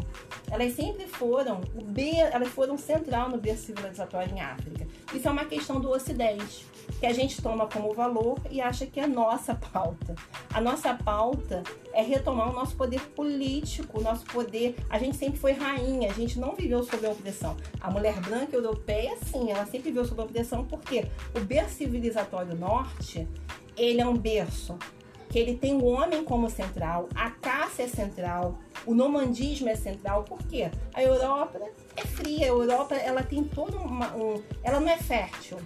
elas 0.50 0.74
sempre 0.74 1.06
foram, 1.06 1.60
o 1.74 2.00
elas 2.32 2.48
foram 2.48 2.76
central 2.76 3.30
no 3.30 3.38
berço 3.38 3.66
civilizatório 3.66 4.34
em 4.34 4.40
África. 4.40 4.86
Isso 5.14 5.28
é 5.28 5.30
uma 5.30 5.44
questão 5.44 5.80
do 5.80 5.88
Ocidente, 5.88 6.66
que 6.98 7.06
a 7.06 7.12
gente 7.12 7.40
toma 7.40 7.68
como 7.68 7.94
valor 7.94 8.38
e 8.50 8.60
acha 8.60 8.86
que 8.86 8.98
é 8.98 9.06
nossa 9.06 9.54
pauta. 9.54 10.16
A 10.52 10.60
nossa 10.60 10.94
pauta 10.94 11.62
é 11.92 12.02
retomar 12.02 12.50
o 12.50 12.52
nosso 12.52 12.76
poder 12.76 13.00
político, 13.14 14.00
o 14.00 14.02
nosso 14.02 14.24
poder. 14.26 14.74
A 14.90 14.98
gente 14.98 15.16
sempre 15.16 15.38
foi 15.38 15.52
rainha, 15.52 16.10
a 16.10 16.14
gente 16.14 16.38
não 16.40 16.54
viveu 16.54 16.82
sob 16.82 17.06
a 17.06 17.10
opressão. 17.10 17.56
A 17.80 17.90
mulher 17.90 18.20
branca 18.20 18.56
europeia, 18.56 19.16
sim, 19.30 19.50
ela 19.50 19.64
sempre 19.64 19.90
viveu 19.90 20.04
sob 20.04 20.20
a 20.20 20.24
opressão, 20.24 20.64
porque 20.64 21.06
o 21.36 21.40
berço 21.40 21.76
civilizatório 21.76 22.56
norte, 22.56 23.28
ele 23.76 24.00
é 24.00 24.06
um 24.06 24.16
berço 24.16 24.76
que 25.36 25.40
ele 25.40 25.54
tem 25.54 25.74
o 25.74 25.84
homem 25.84 26.24
como 26.24 26.48
central, 26.48 27.10
a 27.14 27.30
caça 27.30 27.82
é 27.82 27.86
central, 27.86 28.58
o 28.86 28.94
nomandismo 28.94 29.68
é 29.68 29.76
central, 29.76 30.24
por 30.24 30.38
quê? 30.38 30.70
A 30.94 31.02
Europa 31.02 31.60
é 31.94 32.00
fria, 32.06 32.46
a 32.46 32.48
Europa 32.48 32.94
ela 32.94 33.22
tem 33.22 33.44
todo 33.44 33.76
uma, 33.76 34.16
um, 34.16 34.42
ela 34.64 34.80
não 34.80 34.88
é 34.88 34.96
fértil, 34.96 35.58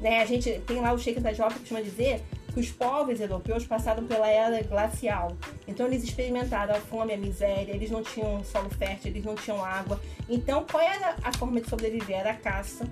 né? 0.00 0.20
A 0.20 0.26
gente 0.26 0.58
tem 0.66 0.80
lá 0.80 0.92
o 0.92 0.98
Sheikh 0.98 1.20
da 1.20 1.32
Jopa 1.32 1.52
que 1.52 1.60
costuma 1.60 1.80
dizer 1.80 2.20
que 2.52 2.58
os 2.58 2.68
povos 2.72 3.20
europeus 3.20 3.64
passaram 3.64 4.04
pela 4.08 4.28
era 4.28 4.60
glacial. 4.64 5.36
Então 5.68 5.86
eles 5.86 6.02
experimentaram 6.02 6.74
a 6.74 6.80
fome, 6.80 7.14
a 7.14 7.16
miséria, 7.16 7.72
eles 7.72 7.92
não 7.92 8.02
tinham 8.02 8.42
solo 8.42 8.70
fértil, 8.70 9.12
eles 9.12 9.24
não 9.24 9.36
tinham 9.36 9.64
água. 9.64 10.00
Então 10.28 10.66
qual 10.68 10.82
era 10.82 11.14
a 11.22 11.32
forma 11.38 11.60
de 11.60 11.70
sobreviver? 11.70 12.18
Era 12.18 12.32
a 12.32 12.36
caça, 12.36 12.84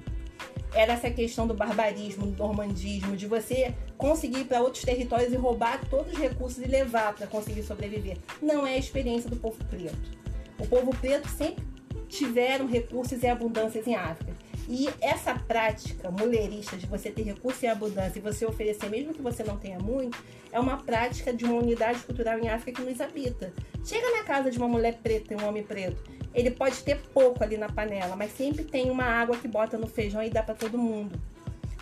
era 0.74 0.92
essa 0.92 1.11
questão 1.11 1.46
do 1.46 1.54
barbarismo, 1.54 2.26
do 2.26 2.37
normandismo, 2.37 3.16
de 3.16 3.26
você 3.26 3.74
conseguir 3.96 4.40
ir 4.40 4.44
para 4.44 4.61
outros 4.61 4.85
territórios 4.85 5.33
e 5.33 5.37
roubar 5.37 5.85
todos 5.88 6.12
os 6.12 6.18
recursos 6.18 6.62
e 6.62 6.68
levar 6.68 7.14
para 7.14 7.26
conseguir 7.26 7.62
sobreviver. 7.62 8.18
Não 8.40 8.66
é 8.66 8.74
a 8.74 8.78
experiência 8.78 9.28
do 9.31 9.37
povo 9.37 9.57
preto. 9.64 10.18
O 10.59 10.66
povo 10.66 10.90
preto 10.90 11.28
sempre 11.28 11.64
tiveram 12.09 12.66
recursos 12.66 13.22
e 13.22 13.26
abundâncias 13.26 13.87
em 13.87 13.94
África. 13.94 14.47
E 14.68 14.88
essa 15.00 15.35
prática 15.35 16.11
mulherista 16.11 16.76
de 16.76 16.87
você 16.87 17.11
ter 17.11 17.22
recurso 17.22 17.64
e 17.64 17.68
abundância 17.68 18.18
e 18.18 18.22
você 18.22 18.44
oferecer, 18.44 18.90
mesmo 18.90 19.14
que 19.14 19.22
você 19.22 19.42
não 19.42 19.57
tenha 19.57 19.78
muito, 19.78 20.22
é 20.52 20.61
uma 20.61 20.76
prática 20.76 21.33
de 21.33 21.44
uma 21.44 21.54
unidade 21.54 22.00
cultural 22.00 22.38
em 22.38 22.48
África 22.48 22.83
que 22.83 22.88
nos 22.88 23.00
habita. 23.00 23.52
Chega 23.85 24.11
na 24.11 24.24
casa 24.24 24.50
de 24.50 24.59
uma 24.59 24.68
mulher 24.68 24.98
preta 25.02 25.33
e 25.33 25.37
um 25.37 25.48
homem 25.48 25.62
preto 25.62 26.18
ele 26.35 26.50
pode 26.50 26.83
ter 26.83 27.00
pouco 27.12 27.42
ali 27.42 27.57
na 27.57 27.68
panela, 27.68 28.14
mas 28.14 28.33
sempre 28.33 28.64
tem 28.64 28.90
uma 28.90 29.04
água 29.04 29.37
que 29.37 29.48
bota 29.48 29.76
no 29.78 29.87
feijão 29.87 30.22
e 30.22 30.31
dá 30.31 30.42
para 30.42 30.54
todo 30.54 30.78
mundo. 30.78 31.20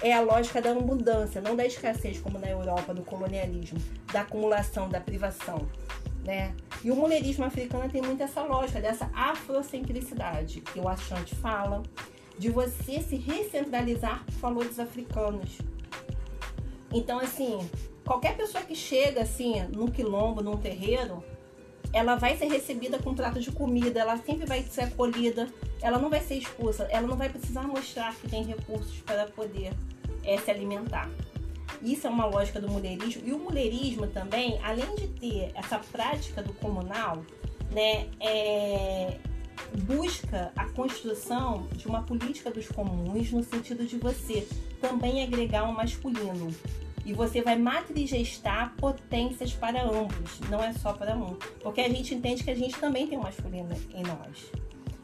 É 0.01 0.12
a 0.12 0.20
lógica 0.20 0.61
da 0.61 0.70
abundância, 0.70 1.40
não 1.40 1.57
da 1.57 1.64
escassez 1.64 2.20
como 2.20 2.38
na 2.38 2.49
Europa, 2.49 2.92
do 2.92 3.03
colonialismo, 3.03 3.79
da 4.12 4.22
acumulação, 4.22 4.88
da 4.88 5.01
privação. 5.01 5.66
Né? 6.25 6.55
E 6.83 6.90
o 6.90 6.96
mulherismo 6.96 7.44
africano 7.44 7.88
tem 7.88 8.03
muito 8.03 8.22
essa 8.22 8.42
lógica, 8.42 8.81
dessa 8.81 9.11
afrocentricidade 9.14 10.61
que 10.61 10.79
o 10.79 10.88
Achante 10.88 11.35
fala, 11.37 11.83
de 12.38 12.51
você 12.51 13.01
se 13.01 13.16
recentralizar 13.16 14.25
por 14.27 14.35
valores 14.35 14.79
africanos. 14.79 15.59
Então, 16.92 17.18
assim, 17.18 17.59
qualquer 18.05 18.37
pessoa 18.37 18.62
que 18.64 18.75
chega 18.75 19.22
assim, 19.22 19.62
num 19.75 19.88
quilombo, 19.88 20.42
num 20.42 20.57
terreiro, 20.57 21.22
ela 21.92 22.16
vai 22.16 22.37
ser 22.37 22.46
recebida 22.46 22.99
com 22.99 23.14
prato 23.14 23.40
de 23.40 23.51
comida, 23.51 24.01
ela 24.01 24.16
sempre 24.18 24.46
vai 24.46 24.62
ser 24.62 24.83
acolhida, 24.83 25.49
ela 25.81 25.99
não 25.99 26.11
vai 26.11 26.20
ser 26.20 26.35
expulsa, 26.35 26.85
ela 26.90 27.07
não 27.07 27.16
vai 27.16 27.29
precisar 27.29 27.62
mostrar 27.62 28.14
que 28.16 28.29
tem 28.29 28.44
recursos 28.44 29.01
para 29.01 29.27
poder 29.27 29.72
é, 30.25 30.37
se 30.38 30.51
alimentar. 30.51 31.09
Isso 31.83 32.07
é 32.07 32.11
uma 32.11 32.27
lógica 32.27 32.61
do 32.61 32.70
mulherismo. 32.70 33.22
E 33.25 33.33
o 33.33 33.38
mulherismo 33.38 34.07
também, 34.07 34.59
além 34.62 34.94
de 34.96 35.09
ter 35.09 35.53
essa 35.55 35.79
prática 35.79 36.42
do 36.42 36.53
comunal, 36.55 37.25
né, 37.70 38.09
é, 38.20 39.18
busca 39.85 40.53
a 40.57 40.66
construção 40.71 41.66
de 41.75 41.87
uma 41.87 42.03
política 42.03 42.51
dos 42.51 42.69
comuns 42.69 43.31
no 43.33 43.42
sentido 43.42 43.85
de 43.85 43.97
você 43.97 44.47
também 44.81 45.23
agregar 45.23 45.64
um 45.64 45.73
masculino 45.73 46.55
e 47.05 47.12
você 47.12 47.40
vai 47.40 47.57
matrigestar 47.57 48.75
potências 48.77 49.53
para 49.53 49.81
ambos, 49.83 50.40
não 50.51 50.62
é 50.62 50.73
só 50.73 50.92
para 50.92 51.14
um. 51.16 51.37
Porque 51.62 51.81
a 51.81 51.88
gente 51.88 52.14
entende 52.14 52.42
que 52.42 52.51
a 52.51 52.55
gente 52.55 52.77
também 52.81 53.07
tem 53.07 53.16
um 53.16 53.23
masculino 53.23 53.69
em 53.95 54.03
nós. 54.03 54.51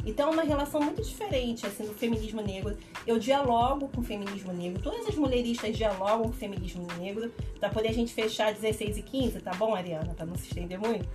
Então 0.04 0.30
é 0.30 0.32
uma 0.32 0.42
relação 0.42 0.80
muito 0.80 1.00
diferente 1.00 1.64
assim 1.64 1.84
do 1.84 1.94
feminismo 1.94 2.42
negro. 2.42 2.76
Eu 3.06 3.20
dialogo 3.20 3.88
com 3.88 4.00
o 4.00 4.04
feminismo 4.04 4.52
negro. 4.52 4.82
Todas 4.82 5.06
as 5.06 5.14
mulheristas 5.14 5.76
dialogam 5.76 6.24
com 6.24 6.30
o 6.30 6.32
feminismo 6.32 6.86
negro 6.98 7.32
para 7.60 7.68
poder 7.68 7.88
a 7.88 7.92
gente 7.92 8.12
fechar 8.12 8.52
16 8.52 8.98
e 8.98 9.02
15, 9.02 9.40
tá 9.40 9.52
bom, 9.52 9.74
Ariana? 9.74 10.12
Para 10.14 10.26
não 10.26 10.34
se 10.34 10.48
estender 10.48 10.78
muito. 10.78 11.08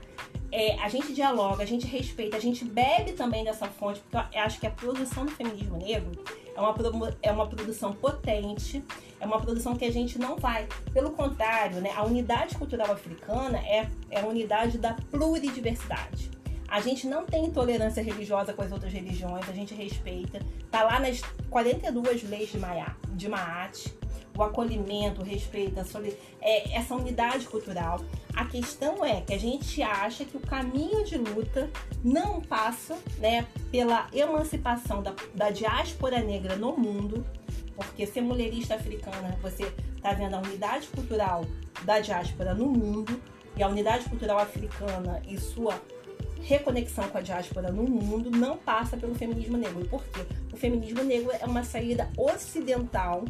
É, 0.51 0.79
a 0.79 0.87
gente 0.87 1.13
dialoga, 1.13 1.63
a 1.63 1.65
gente 1.65 1.85
respeita, 1.85 2.37
a 2.37 2.39
gente 2.39 2.63
bebe 2.63 3.13
também 3.13 3.43
dessa 3.43 3.67
fonte, 3.67 3.99
porque 3.99 4.37
eu 4.37 4.41
acho 4.41 4.59
que 4.59 4.67
a 4.67 4.71
produção 4.71 5.25
do 5.25 5.31
feminismo 5.31 5.77
negro 5.77 6.11
é 6.55 6.61
uma, 6.61 7.17
é 7.21 7.31
uma 7.31 7.47
produção 7.47 7.93
potente, 7.93 8.83
é 9.19 9.25
uma 9.25 9.39
produção 9.39 9.75
que 9.75 9.85
a 9.85 9.91
gente 9.91 10.17
não 10.17 10.37
vai. 10.37 10.67
Pelo 10.93 11.11
contrário, 11.11 11.81
né, 11.81 11.91
a 11.95 12.03
unidade 12.03 12.55
cultural 12.55 12.91
africana 12.91 13.57
é, 13.59 13.89
é 14.09 14.21
a 14.21 14.25
unidade 14.25 14.77
da 14.77 14.93
pluridiversidade. 15.11 16.31
A 16.67 16.81
gente 16.81 17.07
não 17.07 17.25
tem 17.25 17.45
intolerância 17.45 18.03
religiosa 18.03 18.53
com 18.53 18.61
as 18.61 18.71
outras 18.71 18.91
religiões, 18.91 19.47
a 19.47 19.53
gente 19.53 19.73
respeita. 19.73 20.39
Tá 20.69 20.83
lá 20.83 20.99
nas 20.99 21.21
42 21.49 22.23
leis 22.23 22.51
de, 22.51 22.57
Maia, 22.57 22.95
de 23.13 23.29
Maat. 23.29 23.96
O 24.37 24.43
acolhimento, 24.43 25.21
o 25.21 25.23
respeito, 25.23 25.79
é, 26.41 26.75
essa 26.75 26.95
unidade 26.95 27.47
cultural. 27.47 27.99
A 28.35 28.45
questão 28.45 29.03
é 29.03 29.21
que 29.21 29.33
a 29.33 29.39
gente 29.39 29.81
acha 29.81 30.23
que 30.23 30.37
o 30.37 30.39
caminho 30.39 31.03
de 31.03 31.17
luta 31.17 31.69
não 32.03 32.39
passa 32.41 32.97
né, 33.17 33.47
pela 33.71 34.07
emancipação 34.13 35.01
da, 35.01 35.13
da 35.33 35.49
diáspora 35.49 36.19
negra 36.19 36.55
no 36.55 36.77
mundo, 36.77 37.25
porque 37.75 38.05
ser 38.05 38.21
mulherista 38.21 38.75
africana, 38.75 39.37
você 39.41 39.71
está 39.95 40.13
vendo 40.13 40.35
a 40.35 40.39
unidade 40.39 40.87
cultural 40.87 41.45
da 41.83 41.99
diáspora 41.99 42.53
no 42.53 42.67
mundo 42.67 43.19
e 43.55 43.63
a 43.63 43.67
unidade 43.67 44.07
cultural 44.07 44.39
africana 44.39 45.21
e 45.27 45.37
sua 45.37 45.81
reconexão 46.41 47.07
com 47.09 47.17
a 47.17 47.21
diáspora 47.21 47.71
no 47.71 47.83
mundo 47.83 48.31
não 48.31 48.57
passa 48.57 48.95
pelo 48.95 49.13
feminismo 49.15 49.57
negro. 49.57 49.85
Por 49.85 50.03
quê? 50.05 50.21
O 50.53 50.57
feminismo 50.57 51.03
negro 51.03 51.31
é 51.39 51.45
uma 51.45 51.63
saída 51.63 52.09
ocidental 52.17 53.25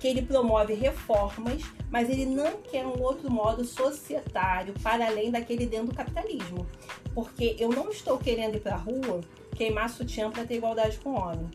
que 0.00 0.08
ele 0.08 0.22
promove 0.22 0.72
reformas, 0.72 1.62
mas 1.90 2.08
ele 2.08 2.24
não 2.24 2.62
quer 2.62 2.86
um 2.86 3.00
outro 3.02 3.30
modo 3.30 3.62
societário 3.64 4.72
para 4.82 5.06
além 5.06 5.30
daquele 5.30 5.66
dentro 5.66 5.88
do 5.88 5.94
capitalismo. 5.94 6.66
Porque 7.14 7.54
eu 7.58 7.68
não 7.68 7.90
estou 7.90 8.16
querendo 8.16 8.56
ir 8.56 8.60
para 8.60 8.76
a 8.76 8.78
rua 8.78 9.20
queimar 9.54 9.90
sutiã 9.90 10.30
para 10.30 10.46
ter 10.46 10.56
igualdade 10.56 10.98
com 11.00 11.10
o 11.10 11.20
homem. 11.20 11.50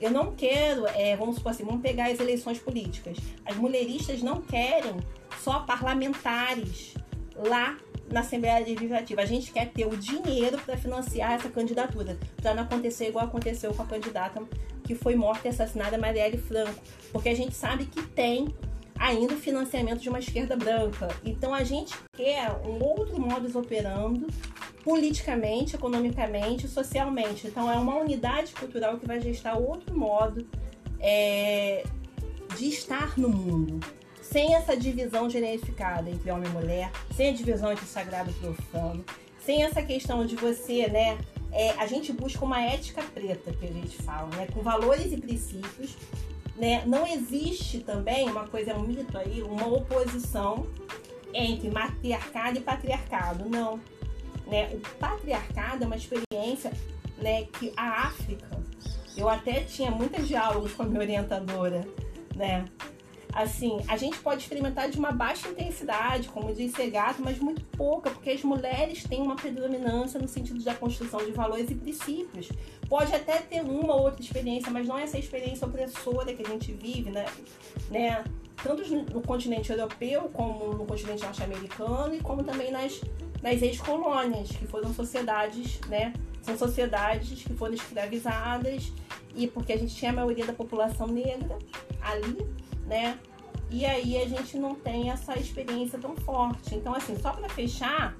Eu 0.00 0.10
não 0.12 0.34
quero, 0.36 0.86
é, 0.86 1.16
vamos 1.16 1.36
supor 1.36 1.50
assim, 1.50 1.64
vamos 1.64 1.82
pegar 1.82 2.06
as 2.06 2.20
eleições 2.20 2.60
políticas. 2.60 3.18
As 3.44 3.56
mulheristas 3.56 4.22
não 4.22 4.40
querem 4.40 4.96
só 5.42 5.60
parlamentares 5.60 6.94
lá 7.36 7.76
na 8.10 8.20
Assembleia 8.20 8.64
Legislativa. 8.64 9.22
A 9.22 9.26
gente 9.26 9.52
quer 9.52 9.70
ter 9.70 9.86
o 9.86 9.96
dinheiro 9.96 10.58
para 10.58 10.76
financiar 10.76 11.32
essa 11.32 11.48
candidatura, 11.48 12.18
para 12.36 12.54
não 12.54 12.64
acontecer 12.64 13.08
igual 13.08 13.24
aconteceu 13.24 13.72
com 13.72 13.82
a 13.82 13.86
candidata 13.86 14.42
que 14.84 14.94
foi 14.94 15.14
morta 15.14 15.46
e 15.46 15.50
assassinada, 15.50 15.96
Marielle 15.96 16.36
Franco, 16.36 16.80
porque 17.12 17.28
a 17.28 17.34
gente 17.34 17.54
sabe 17.54 17.86
que 17.86 18.02
tem 18.02 18.52
ainda 18.98 19.34
o 19.34 19.36
financiamento 19.36 20.00
de 20.00 20.08
uma 20.08 20.18
esquerda 20.18 20.56
branca. 20.56 21.08
Então 21.24 21.54
a 21.54 21.62
gente 21.62 21.94
quer 22.12 22.50
um 22.66 22.82
outro 22.82 23.18
modus 23.20 23.54
operando 23.54 24.26
politicamente, 24.84 25.76
economicamente, 25.76 26.66
socialmente. 26.66 27.46
Então 27.46 27.70
é 27.70 27.76
uma 27.76 27.96
unidade 27.96 28.52
cultural 28.52 28.98
que 28.98 29.06
vai 29.06 29.20
gestar 29.20 29.56
outro 29.56 29.96
modo 29.96 30.46
é, 30.98 31.84
de 32.56 32.66
estar 32.66 33.16
no 33.16 33.28
mundo 33.28 33.80
sem 34.30 34.54
essa 34.54 34.76
divisão 34.76 35.28
generificada 35.28 36.08
entre 36.08 36.30
homem 36.30 36.48
e 36.48 36.52
mulher, 36.52 36.90
sem 37.16 37.30
a 37.30 37.32
divisão 37.32 37.72
entre 37.72 37.84
sagrado 37.84 38.30
e 38.30 38.34
profano, 38.34 39.04
sem 39.44 39.64
essa 39.64 39.82
questão 39.82 40.24
de 40.24 40.36
você, 40.36 40.86
né? 40.88 41.18
É, 41.52 41.70
a 41.72 41.86
gente 41.86 42.12
busca 42.12 42.44
uma 42.44 42.62
ética 42.62 43.02
preta, 43.02 43.52
que 43.52 43.66
a 43.66 43.72
gente 43.72 43.96
fala, 44.02 44.28
né? 44.36 44.46
Com 44.52 44.60
valores 44.62 45.12
e 45.12 45.16
princípios. 45.16 45.96
Né? 46.56 46.84
Não 46.86 47.06
existe 47.06 47.78
também, 47.78 48.28
uma 48.28 48.46
coisa, 48.46 48.72
é 48.72 48.74
um 48.74 48.82
mito 48.82 49.16
aí, 49.16 49.42
uma 49.42 49.66
oposição 49.66 50.66
entre 51.32 51.70
matriarcado 51.70 52.58
e 52.58 52.60
patriarcado. 52.60 53.48
Não. 53.48 53.80
Né? 54.46 54.70
O 54.74 54.80
patriarcado 54.98 55.84
é 55.84 55.86
uma 55.86 55.96
experiência 55.96 56.70
né, 57.16 57.44
que 57.44 57.72
a 57.76 58.06
África, 58.06 58.46
eu 59.16 59.28
até 59.28 59.62
tinha 59.62 59.90
muitos 59.90 60.28
diálogos 60.28 60.72
com 60.72 60.82
a 60.82 60.86
minha 60.86 61.00
orientadora, 61.00 61.86
né? 62.36 62.66
Assim, 63.32 63.78
a 63.86 63.96
gente 63.96 64.18
pode 64.18 64.42
experimentar 64.42 64.90
de 64.90 64.98
uma 64.98 65.12
baixa 65.12 65.48
intensidade, 65.48 66.28
como 66.28 66.52
disse 66.52 66.90
Gato, 66.90 67.22
mas 67.22 67.38
muito 67.38 67.62
pouca, 67.76 68.10
porque 68.10 68.30
as 68.30 68.42
mulheres 68.42 69.04
têm 69.04 69.22
uma 69.22 69.36
predominância 69.36 70.20
no 70.20 70.26
sentido 70.26 70.62
da 70.64 70.74
construção 70.74 71.24
de 71.24 71.30
valores 71.30 71.70
e 71.70 71.74
princípios. 71.74 72.48
Pode 72.88 73.14
até 73.14 73.38
ter 73.38 73.62
uma 73.62 73.94
ou 73.94 74.02
outra 74.02 74.20
experiência, 74.20 74.70
mas 74.70 74.88
não 74.88 74.98
é 74.98 75.04
essa 75.04 75.18
experiência 75.18 75.66
opressora 75.66 76.34
que 76.34 76.42
a 76.44 76.48
gente 76.48 76.72
vive, 76.72 77.10
né? 77.10 77.26
né? 77.88 78.24
Tanto 78.62 78.82
no 79.12 79.22
continente 79.22 79.70
europeu, 79.70 80.28
como 80.32 80.74
no 80.74 80.84
continente 80.84 81.22
norte-americano, 81.22 82.14
e 82.14 82.20
como 82.20 82.42
também 82.42 82.70
nas, 82.72 83.00
nas 83.40 83.62
ex-colônias, 83.62 84.50
que 84.50 84.66
foram 84.66 84.92
sociedades, 84.92 85.80
né? 85.88 86.12
São 86.42 86.58
sociedades 86.58 87.42
que 87.42 87.54
foram 87.54 87.74
escravizadas, 87.74 88.92
e 89.36 89.46
porque 89.46 89.72
a 89.72 89.78
gente 89.78 89.94
tinha 89.94 90.10
a 90.10 90.14
maioria 90.14 90.44
da 90.44 90.52
população 90.52 91.06
negra 91.06 91.56
ali, 92.02 92.46
né? 92.90 93.18
E 93.70 93.86
aí 93.86 94.20
a 94.20 94.26
gente 94.26 94.58
não 94.58 94.74
tem 94.74 95.10
essa 95.10 95.38
experiência 95.38 95.96
tão 95.96 96.16
forte. 96.16 96.74
Então, 96.74 96.92
assim, 96.92 97.16
só 97.16 97.30
para 97.30 97.48
fechar, 97.48 98.16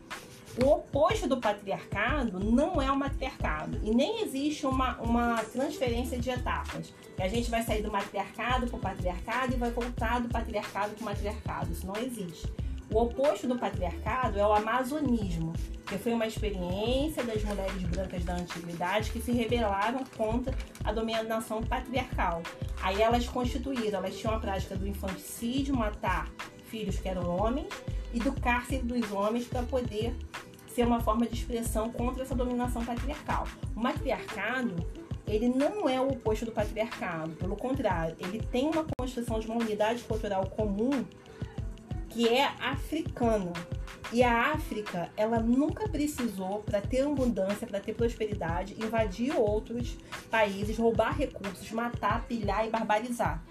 o 0.62 0.68
oposto 0.68 1.28
do 1.28 1.38
patriarcado 1.38 2.38
não 2.38 2.80
é 2.80 2.90
o 2.90 2.96
matriarcado. 2.96 3.80
E 3.83 3.92
nem 3.92 4.22
existe 4.22 4.64
uma, 4.66 4.96
uma 5.00 5.42
transferência 5.42 6.18
de 6.18 6.30
etapas. 6.30 6.94
Que 7.16 7.22
a 7.22 7.28
gente 7.28 7.50
vai 7.50 7.64
sair 7.64 7.83
do 7.83 7.90
matriarcado 7.90 8.68
para 8.68 8.76
o 8.76 8.80
patriarcado 8.80 9.54
e 9.54 9.56
vai 9.56 9.72
voltar 9.72 10.20
do 10.20 10.28
patriarcado 10.28 10.94
para 10.94 11.02
o 11.02 11.04
matriarcado. 11.04 11.72
Isso 11.72 11.85
não 11.85 11.96
existe. 11.96 12.48
O 12.92 13.03
oposto 13.03 13.46
do 13.46 13.57
patriarcado 13.57 14.38
é 14.38 14.44
o 14.44 14.53
amazonismo, 14.53 15.53
que 15.87 15.96
foi 15.96 16.12
uma 16.12 16.26
experiência 16.26 17.22
das 17.22 17.42
mulheres 17.44 17.83
brancas 17.85 18.24
da 18.24 18.35
antiguidade 18.35 19.12
que 19.12 19.20
se 19.20 19.31
rebelaram 19.31 20.03
contra 20.16 20.53
a 20.83 20.92
dominação 20.92 21.62
patriarcal. 21.62 22.42
Aí 22.83 23.00
elas 23.00 23.29
constituíram, 23.29 24.00
elas 24.00 24.16
tinham 24.18 24.35
a 24.35 24.40
prática 24.40 24.74
do 24.74 24.88
infanticídio, 24.88 25.76
matar 25.76 26.29
filhos 26.66 26.98
que 26.98 27.09
eram 27.09 27.29
homens, 27.29 27.68
e 28.12 28.18
do 28.18 28.33
cárcere 28.33 28.83
dos 28.83 29.12
homens 29.12 29.46
para 29.46 29.62
poder 29.62 30.12
ser 30.74 30.85
uma 30.85 30.98
forma 30.98 31.26
de 31.26 31.35
expressão 31.35 31.92
contra 31.92 32.24
essa 32.24 32.35
dominação 32.35 32.85
patriarcal. 32.85 33.46
O 33.76 33.81
matriarcado 33.81 34.74
ele 35.29 35.48
não 35.48 35.88
é 35.88 36.00
o 36.00 36.09
oposto 36.09 36.44
do 36.44 36.50
patriarcado, 36.50 37.31
pelo 37.37 37.55
contrário, 37.55 38.16
ele 38.18 38.40
tem 38.50 38.68
uma 38.68 38.85
construção 38.98 39.38
de 39.38 39.46
uma 39.46 39.61
unidade 39.61 40.03
cultural 40.03 40.44
comum 40.46 41.05
que 42.11 42.29
é 42.29 42.44
africana. 42.61 43.53
E 44.12 44.25
a 44.25 44.53
África, 44.53 45.09
ela 45.16 45.38
nunca 45.38 45.88
precisou, 45.88 46.64
para 46.64 46.81
ter 46.81 47.03
abundância, 47.03 47.66
para 47.66 47.79
ter 47.79 47.94
prosperidade, 47.94 48.75
invadir 48.75 49.35
outros 49.37 49.96
países, 50.29 50.77
roubar 50.77 51.16
recursos, 51.16 51.70
matar, 51.70 52.27
pilhar 52.27 52.66
e 52.66 52.70
barbarizar. 52.70 53.42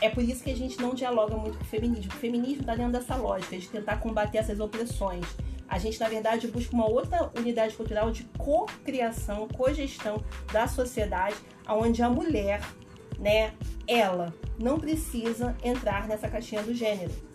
É 0.00 0.08
por 0.08 0.22
isso 0.22 0.44
que 0.44 0.50
a 0.50 0.56
gente 0.56 0.80
não 0.80 0.94
dialoga 0.94 1.36
muito 1.36 1.58
com 1.58 1.64
o 1.64 1.66
feminismo. 1.66 2.12
O 2.12 2.16
feminismo 2.16 2.60
está 2.60 2.76
dentro 2.76 2.92
dessa 2.92 3.16
lógica 3.16 3.58
de 3.58 3.68
tentar 3.68 3.96
combater 3.96 4.38
essas 4.38 4.60
opressões. 4.60 5.26
A 5.68 5.78
gente, 5.78 6.00
na 6.00 6.08
verdade, 6.08 6.46
busca 6.46 6.72
uma 6.72 6.88
outra 6.88 7.30
unidade 7.36 7.74
cultural 7.74 8.10
de 8.10 8.24
co-criação, 8.38 9.48
co-gestão 9.48 10.22
da 10.52 10.68
sociedade, 10.68 11.36
onde 11.68 12.02
a 12.02 12.08
mulher, 12.08 12.60
né, 13.18 13.52
ela 13.86 14.32
não 14.58 14.78
precisa 14.78 15.56
entrar 15.62 16.06
nessa 16.06 16.28
caixinha 16.28 16.62
do 16.62 16.72
gênero 16.72 17.29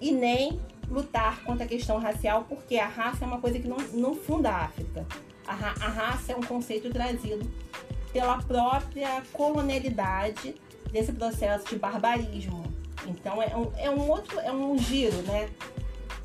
e 0.00 0.12
nem 0.12 0.60
lutar 0.88 1.42
contra 1.42 1.64
a 1.64 1.68
questão 1.68 1.98
racial, 1.98 2.44
porque 2.48 2.76
a 2.76 2.86
raça 2.86 3.24
é 3.24 3.28
uma 3.28 3.40
coisa 3.40 3.58
que 3.58 3.66
não, 3.66 3.78
não 3.92 4.14
funda 4.14 4.50
a 4.50 4.64
África. 4.64 5.06
A, 5.46 5.54
ra 5.54 5.74
a 5.80 5.88
raça 5.88 6.32
é 6.32 6.36
um 6.36 6.42
conceito 6.42 6.90
trazido 6.90 7.48
pela 8.12 8.38
própria 8.42 9.22
colonialidade 9.32 10.54
desse 10.90 11.12
processo 11.12 11.68
de 11.68 11.76
barbarismo. 11.76 12.64
Então 13.06 13.42
é 13.42 13.56
um, 13.56 13.72
é 13.76 13.90
um 13.90 14.08
outro, 14.08 14.38
é 14.40 14.52
um 14.52 14.76
giro, 14.78 15.22
né? 15.22 15.48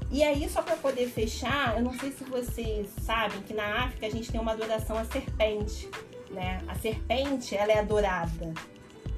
E 0.10 0.24
aí, 0.24 0.50
só 0.50 0.62
para 0.62 0.76
poder 0.76 1.08
fechar, 1.08 1.78
eu 1.78 1.84
não 1.84 1.98
sei 1.98 2.12
se 2.12 2.26
vocês 2.26 2.90
sabem 3.02 3.42
que 3.44 3.54
na 3.54 3.86
África 3.86 4.08
a 4.08 4.10
gente 4.10 4.30
tem 4.30 4.42
uma 4.42 4.52
adoração 4.52 4.98
à 4.98 5.06
serpente, 5.06 5.90
né? 6.30 6.62
A 6.68 6.76
serpente, 6.76 7.56
ela 7.56 7.72
é 7.72 7.80
adorada, 7.80 8.54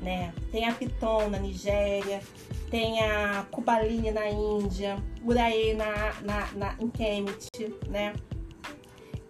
né? 0.01 0.31
Tem 0.51 0.67
a 0.69 0.73
Piton 0.73 1.29
na 1.29 1.39
Nigéria, 1.39 2.21
tem 2.73 2.99
a 3.01 3.45
Kubaline 3.51 4.09
na 4.09 4.27
Índia, 4.27 4.97
Uraê 5.23 5.75
na, 5.75 6.13
na, 6.23 6.51
na, 6.53 6.75
em 6.79 6.89
Kemet, 6.89 7.47
né? 7.87 8.15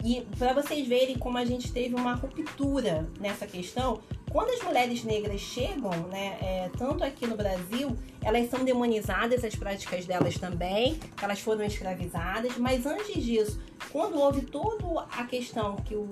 E 0.01 0.21
para 0.39 0.53
vocês 0.53 0.87
verem 0.87 1.17
como 1.17 1.37
a 1.37 1.43
gente 1.43 1.69
teve 1.69 1.93
uma 1.93 2.13
ruptura 2.13 3.05
nessa 3.19 3.45
questão, 3.45 3.99
quando 4.31 4.49
as 4.51 4.61
mulheres 4.61 5.03
negras 5.03 5.41
chegam, 5.41 5.91
né, 6.09 6.37
é, 6.41 6.71
tanto 6.77 7.03
aqui 7.03 7.27
no 7.27 7.35
Brasil, 7.35 7.97
elas 8.21 8.49
são 8.49 8.63
demonizadas, 8.63 9.43
as 9.43 9.55
práticas 9.55 10.05
delas 10.05 10.37
também, 10.37 10.97
elas 11.21 11.41
foram 11.41 11.65
escravizadas, 11.65 12.57
mas 12.57 12.85
antes 12.85 13.21
disso, 13.21 13.61
quando 13.91 14.17
houve 14.19 14.39
toda 14.39 15.01
a 15.11 15.25
questão 15.25 15.75
que 15.75 15.95
o 15.95 16.07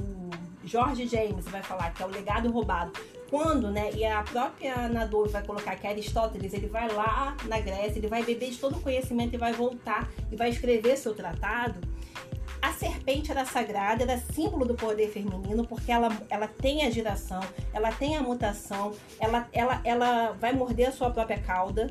George 0.66 1.08
James 1.08 1.46
vai 1.46 1.64
falar, 1.64 1.94
que 1.94 2.04
é 2.04 2.06
o 2.06 2.10
legado 2.10 2.52
roubado, 2.52 2.92
quando, 3.32 3.72
né, 3.72 3.92
e 3.96 4.04
a 4.04 4.22
própria 4.24 4.90
Nador 4.90 5.30
vai 5.30 5.42
colocar 5.42 5.78
que 5.78 5.88
Aristóteles, 5.88 6.54
ele 6.54 6.68
vai 6.68 6.92
lá 6.92 7.38
na 7.46 7.62
Grécia, 7.62 7.98
ele 7.98 8.10
vai 8.10 8.24
beber 8.24 8.52
de 8.52 8.58
todo 8.58 8.76
o 8.76 8.82
conhecimento 8.82 9.34
e 9.34 9.38
vai 9.38 9.54
voltar 9.54 10.12
e 10.30 10.36
vai 10.36 10.50
escrever 10.50 10.98
seu 10.98 11.16
tratado. 11.16 11.80
A 12.62 12.74
serpente 12.74 13.32
era 13.32 13.46
sagrada, 13.46 14.04
era 14.04 14.18
símbolo 14.18 14.66
do 14.66 14.76
poder 14.76 15.10
feminino, 15.10 15.66
porque 15.66 15.94
ela, 15.94 16.10
ela 16.30 16.46
tem 16.46 16.84
a 16.86 16.90
giração, 16.90 17.40
ela 17.74 17.90
tem 17.90 18.18
a 18.18 18.22
mutação, 18.22 18.94
ela, 19.18 19.48
ela, 19.54 19.82
ela 19.86 20.32
vai 20.34 20.52
morder 20.52 20.90
a 20.90 20.92
sua 20.92 21.10
própria 21.10 21.40
cauda. 21.40 21.90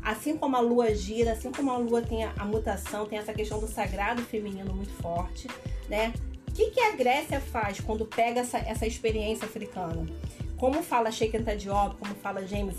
Assim 0.00 0.36
como 0.36 0.56
a 0.56 0.60
lua 0.60 0.94
gira, 0.94 1.32
assim 1.32 1.50
como 1.50 1.68
a 1.68 1.78
lua 1.78 2.00
tem 2.00 2.22
a, 2.22 2.32
a 2.38 2.44
mutação, 2.44 3.06
tem 3.06 3.18
essa 3.18 3.34
questão 3.34 3.58
do 3.58 3.66
sagrado 3.66 4.22
feminino 4.22 4.72
muito 4.72 4.92
forte, 5.02 5.48
né? 5.88 6.14
O 6.48 6.52
que, 6.52 6.70
que 6.70 6.80
a 6.80 6.92
Grécia 6.92 7.40
faz 7.40 7.80
quando 7.80 8.06
pega 8.06 8.40
essa, 8.40 8.56
essa 8.58 8.86
experiência 8.86 9.46
africana? 9.46 10.06
Como 10.56 10.82
fala 10.82 11.10
Sheikh 11.10 11.36
Anta 11.36 11.56
Diop, 11.56 11.96
como 11.96 12.14
fala 12.14 12.46
James, 12.46 12.76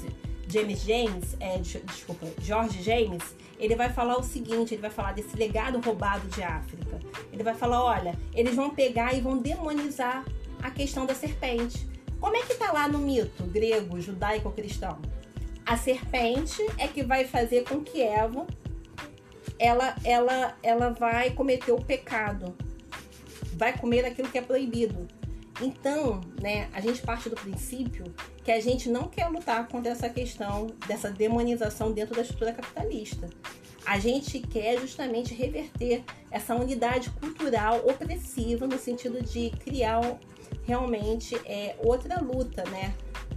James 0.48 0.82
James, 0.82 1.38
é, 1.40 1.58
desculpa, 1.60 2.26
George 2.42 2.82
James, 2.82 3.36
ele 3.60 3.76
vai 3.76 3.90
falar 3.90 4.18
o 4.18 4.24
seguinte, 4.24 4.74
ele 4.74 4.82
vai 4.82 4.90
falar 4.90 5.14
desse 5.14 5.36
legado 5.36 5.80
roubado 5.80 6.28
de 6.30 6.42
África. 6.44 7.00
Ele 7.32 7.44
vai 7.44 7.54
falar, 7.54 7.84
olha, 7.84 8.18
eles 8.34 8.56
vão 8.56 8.70
pegar 8.70 9.14
e 9.14 9.22
vão 9.22 9.38
demonizar 9.38 10.26
a 10.62 10.72
questão 10.72 11.06
da 11.06 11.14
serpente. 11.14 11.88
Como 12.20 12.36
é 12.36 12.42
que 12.42 12.56
tá 12.56 12.72
lá 12.72 12.88
no 12.88 12.98
mito 13.00 13.44
grego, 13.44 14.00
judaico-cristão? 14.00 15.00
A 15.66 15.78
serpente 15.78 16.66
é 16.78 16.88
que 16.88 17.04
vai 17.04 17.26
fazer 17.26 17.64
com 17.64 17.84
que 17.84 18.02
Eva 18.02 18.48
ela, 19.60 19.96
ela, 20.04 20.58
ela 20.62 20.90
vai 20.92 21.32
cometer 21.32 21.72
o 21.72 21.82
pecado, 21.82 22.56
vai 23.54 23.78
comer 23.78 24.06
aquilo 24.06 24.30
que 24.30 24.38
é 24.38 24.42
proibido. 24.42 25.08
Então, 25.60 26.22
né, 26.42 26.70
a 26.72 26.80
gente 26.80 27.02
parte 27.02 27.30
do 27.30 27.36
princípio 27.36 28.06
que 28.44 28.52
a 28.52 28.60
gente 28.60 28.90
não 28.90 29.08
quer 29.08 29.28
lutar 29.28 29.68
contra 29.68 29.92
essa 29.92 30.08
questão 30.08 30.68
dessa 30.88 31.10
demonização 31.10 31.92
dentro 31.92 32.16
da 32.16 32.22
estrutura 32.22 32.54
capitalista. 32.54 33.28
A 33.86 33.98
gente 34.00 34.40
quer 34.40 34.80
justamente 34.80 35.34
reverter 35.34 36.04
essa 36.30 36.54
unidade 36.54 37.10
cultural 37.12 37.80
opressiva 37.88 38.68
no 38.68 38.78
sentido 38.78 39.24
de 39.24 39.50
criar 39.52 40.02
realmente 40.66 41.36
é, 41.46 41.76
outra 41.80 42.20
luta, 42.20 42.64
né? 42.70 42.94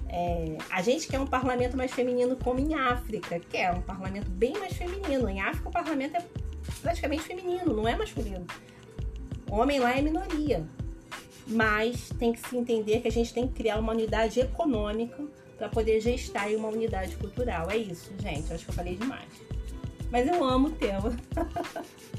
É, 0.09 0.59
a 0.69 0.83
gente 0.83 1.07
quer 1.07 1.21
um 1.21 1.27
parlamento 1.27 1.77
mais 1.77 1.93
feminino 1.93 2.37
como 2.37 2.59
em 2.59 2.75
África, 2.75 3.39
quer 3.39 3.73
um 3.73 3.81
parlamento 3.81 4.29
bem 4.29 4.59
mais 4.59 4.73
feminino. 4.73 5.29
Em 5.29 5.41
África 5.41 5.69
o 5.69 5.73
parlamento 5.73 6.17
é 6.17 6.25
praticamente 6.83 7.23
feminino, 7.23 7.73
não 7.73 7.87
é 7.87 7.95
masculino. 7.95 8.45
O 9.49 9.55
homem 9.55 9.79
lá 9.79 9.97
é 9.97 10.03
minoria. 10.03 10.67
Mas 11.51 12.11
tem 12.19 12.33
que 12.33 12.41
se 12.49 12.57
entender 12.57 13.01
que 13.01 13.09
a 13.09 13.13
gente 13.13 13.35
tem 13.35 13.47
que 13.49 13.55
criar 13.55 13.79
uma 13.79 13.93
unidade 13.93 14.41
econômica 14.41 15.23
para 15.59 15.69
poder 15.69 16.01
gestar 16.01 16.49
uma 16.51 16.69
unidade 16.69 17.17
cultural. 17.17 17.69
É 17.71 17.77
isso, 17.77 18.13
gente. 18.19 18.53
Acho 18.53 18.65
que 18.65 18.71
eu 18.71 18.75
falei 18.75 18.95
demais. 18.95 19.29
Mas 20.11 20.27
eu 20.29 20.43
amo 20.43 20.69
o 20.69 20.71
tema. 20.71 21.15